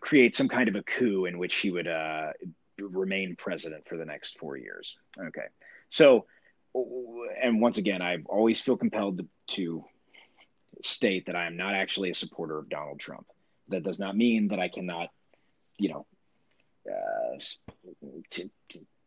[0.00, 1.88] create some kind of a coup in which he would
[2.78, 4.96] remain president for the next four years.
[5.18, 5.46] Okay,
[5.88, 6.26] so
[6.74, 9.26] and once again, I always feel compelled to,
[9.56, 9.84] to
[10.84, 13.26] state that I am not actually a supporter of Donald Trump.
[13.68, 15.10] That does not mean that I cannot,
[15.78, 16.06] you know,
[16.88, 17.38] uh,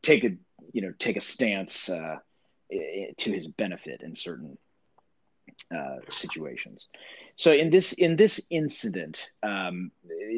[0.04, 0.32] take a
[0.72, 2.18] you know take a stance uh,
[3.18, 4.58] to his benefit in certain
[5.76, 6.88] uh, situations.
[7.36, 9.92] So in this in this incident, um,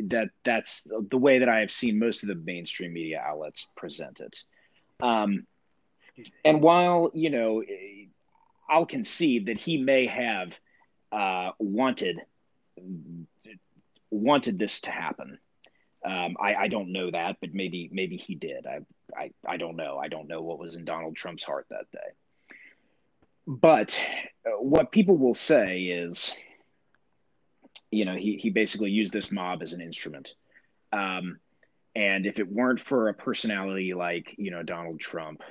[0.07, 4.21] that that's the way that I have seen most of the mainstream media outlets present
[4.21, 4.43] it.
[5.01, 5.45] Um,
[6.45, 7.63] and while you know,
[8.69, 10.57] I'll concede that he may have
[11.11, 12.21] uh, wanted
[14.09, 15.37] wanted this to happen.
[16.05, 18.67] Um, I, I, don't know that, but maybe maybe he did.
[18.67, 18.79] I,
[19.17, 19.97] I I don't know.
[19.97, 22.57] I don't know what was in Donald Trump's heart that day.
[23.47, 23.99] But
[24.45, 26.35] uh, what people will say is,
[27.89, 30.33] you know, he he basically used this mob as an instrument.
[30.93, 31.39] Um,
[31.95, 35.41] and if it weren't for a personality like you know Donald Trump,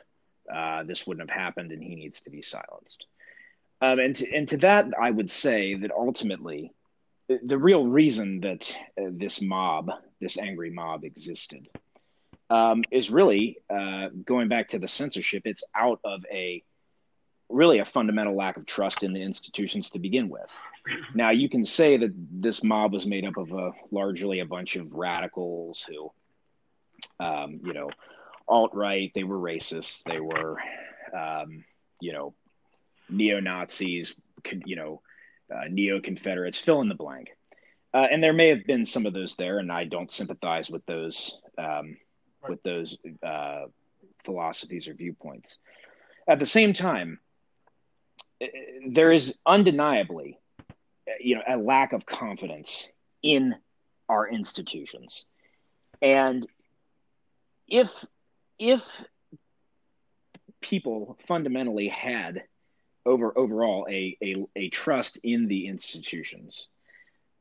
[0.52, 3.06] uh, this wouldn't have happened, and he needs to be silenced.
[3.80, 6.72] Um, and to, and to that, I would say that ultimately,
[7.28, 11.68] the real reason that uh, this mob, this angry mob, existed,
[12.50, 15.42] um, is really uh, going back to the censorship.
[15.46, 16.62] It's out of a
[17.48, 20.54] really a fundamental lack of trust in the institutions to begin with.
[21.14, 24.76] Now, you can say that this mob was made up of a largely a bunch
[24.76, 26.12] of radicals who,
[27.24, 27.90] um, you know,
[28.48, 29.10] alt right.
[29.14, 30.02] They were racist.
[30.04, 30.58] They were,
[31.16, 31.64] um,
[32.00, 32.34] you know,
[33.08, 34.14] neo Nazis.
[34.66, 35.00] You know,
[35.54, 36.58] uh, neo Confederates.
[36.58, 37.28] Fill in the blank.
[37.92, 40.84] Uh, and there may have been some of those there, and I don't sympathize with
[40.86, 41.96] those um,
[42.48, 43.66] with those uh,
[44.24, 45.58] philosophies or viewpoints.
[46.28, 47.20] At the same time,
[48.42, 48.46] uh,
[48.88, 50.38] there is undeniably,
[51.08, 52.88] uh, you know, a lack of confidence
[53.22, 53.54] in
[54.08, 55.24] our institutions,
[56.02, 56.44] and
[57.68, 58.04] if
[58.58, 58.84] if
[60.60, 62.42] people fundamentally had
[63.06, 66.68] over overall a, a, a trust in the institutions,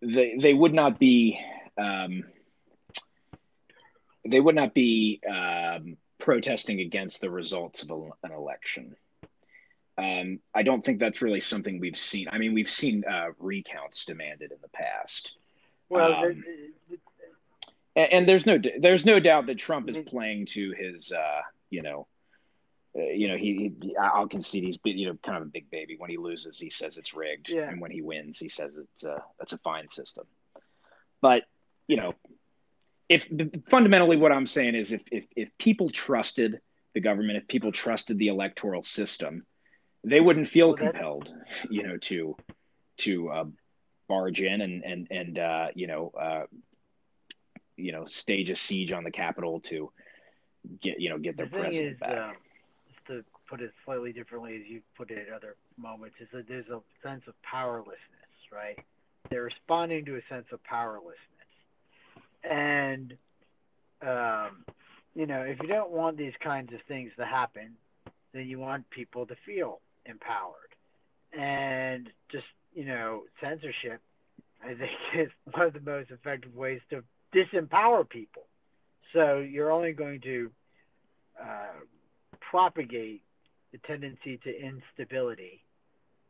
[0.02, 1.40] they they would not be
[1.78, 2.24] um,
[4.28, 8.96] they would not be um, protesting against the results of a, an election.
[9.98, 12.28] Um, I don't think that's really something we've seen.
[12.32, 15.34] I mean, we've seen uh, recounts demanded in the past.
[15.90, 16.44] Well, um,
[17.96, 21.84] and, and, there's no there's no doubt that Trump is playing to his uh, you
[21.84, 22.08] know
[22.96, 25.96] you know he, he, I'll concede he's you know kind of a big baby.
[25.98, 27.70] When he loses, he says it's rigged, yeah.
[27.70, 30.26] and when he wins, he says it's a it's a fine system.
[31.22, 31.44] But
[31.88, 32.14] you know,
[33.10, 33.28] if
[33.70, 36.60] fundamentally what I'm saying is if if if people trusted
[36.94, 39.46] the government, if people trusted the electoral system,
[40.04, 41.34] they wouldn't feel well, compelled,
[41.70, 42.36] you know, to
[42.98, 43.46] to uh,
[44.08, 46.44] barge in and and and uh, you know uh,
[47.76, 49.92] you know stage a siege on the Capitol to
[50.82, 52.38] get you know get their the president is, back.
[53.54, 56.80] Put it slightly differently, as you put it at other moments, is that there's a
[57.08, 58.80] sense of powerlessness, right?
[59.30, 61.20] They're responding to a sense of powerlessness
[62.44, 63.14] and,
[64.02, 64.66] um,
[65.16, 67.76] you know, if you don't want these kinds of things to happen,
[68.34, 70.56] then you want people to feel empowered.
[71.38, 74.02] And just, you know, censorship,
[74.64, 78.44] I think, is one of the most effective ways to disempower people.
[79.14, 80.52] So you're only going to
[81.42, 81.80] uh,
[82.50, 83.22] propagate
[83.74, 85.62] the tendency to instability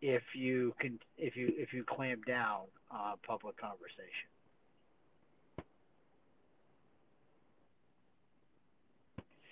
[0.02, 4.30] if you can if you if you clamp down on public conversation.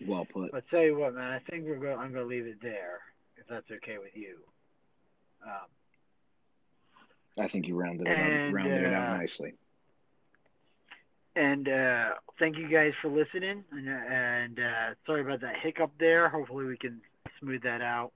[0.07, 0.51] Well put.
[0.51, 1.99] But tell you what, man, I think we're going.
[1.99, 3.01] I'm going to leave it there,
[3.37, 4.37] if that's okay with you.
[5.45, 5.67] Um,
[7.43, 9.53] I think you rounded it and, up, rounded uh, it out uh, nicely.
[11.35, 13.63] And uh, thank you guys for listening.
[13.71, 16.29] And, and uh, sorry about that hiccup there.
[16.29, 16.99] Hopefully, we can
[17.41, 18.11] smooth that out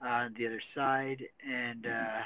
[0.00, 2.20] on the other side and uh,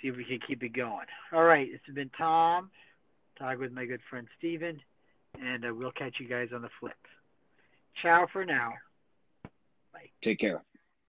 [0.00, 1.06] see if we can keep it going.
[1.32, 2.70] All right, this has been Tom,
[3.38, 4.80] talking with my good friend Steven,
[5.40, 6.96] and uh, we'll catch you guys on the flip.
[8.02, 8.72] Ciao for now.
[9.92, 10.10] Bye.
[10.22, 10.62] Take care.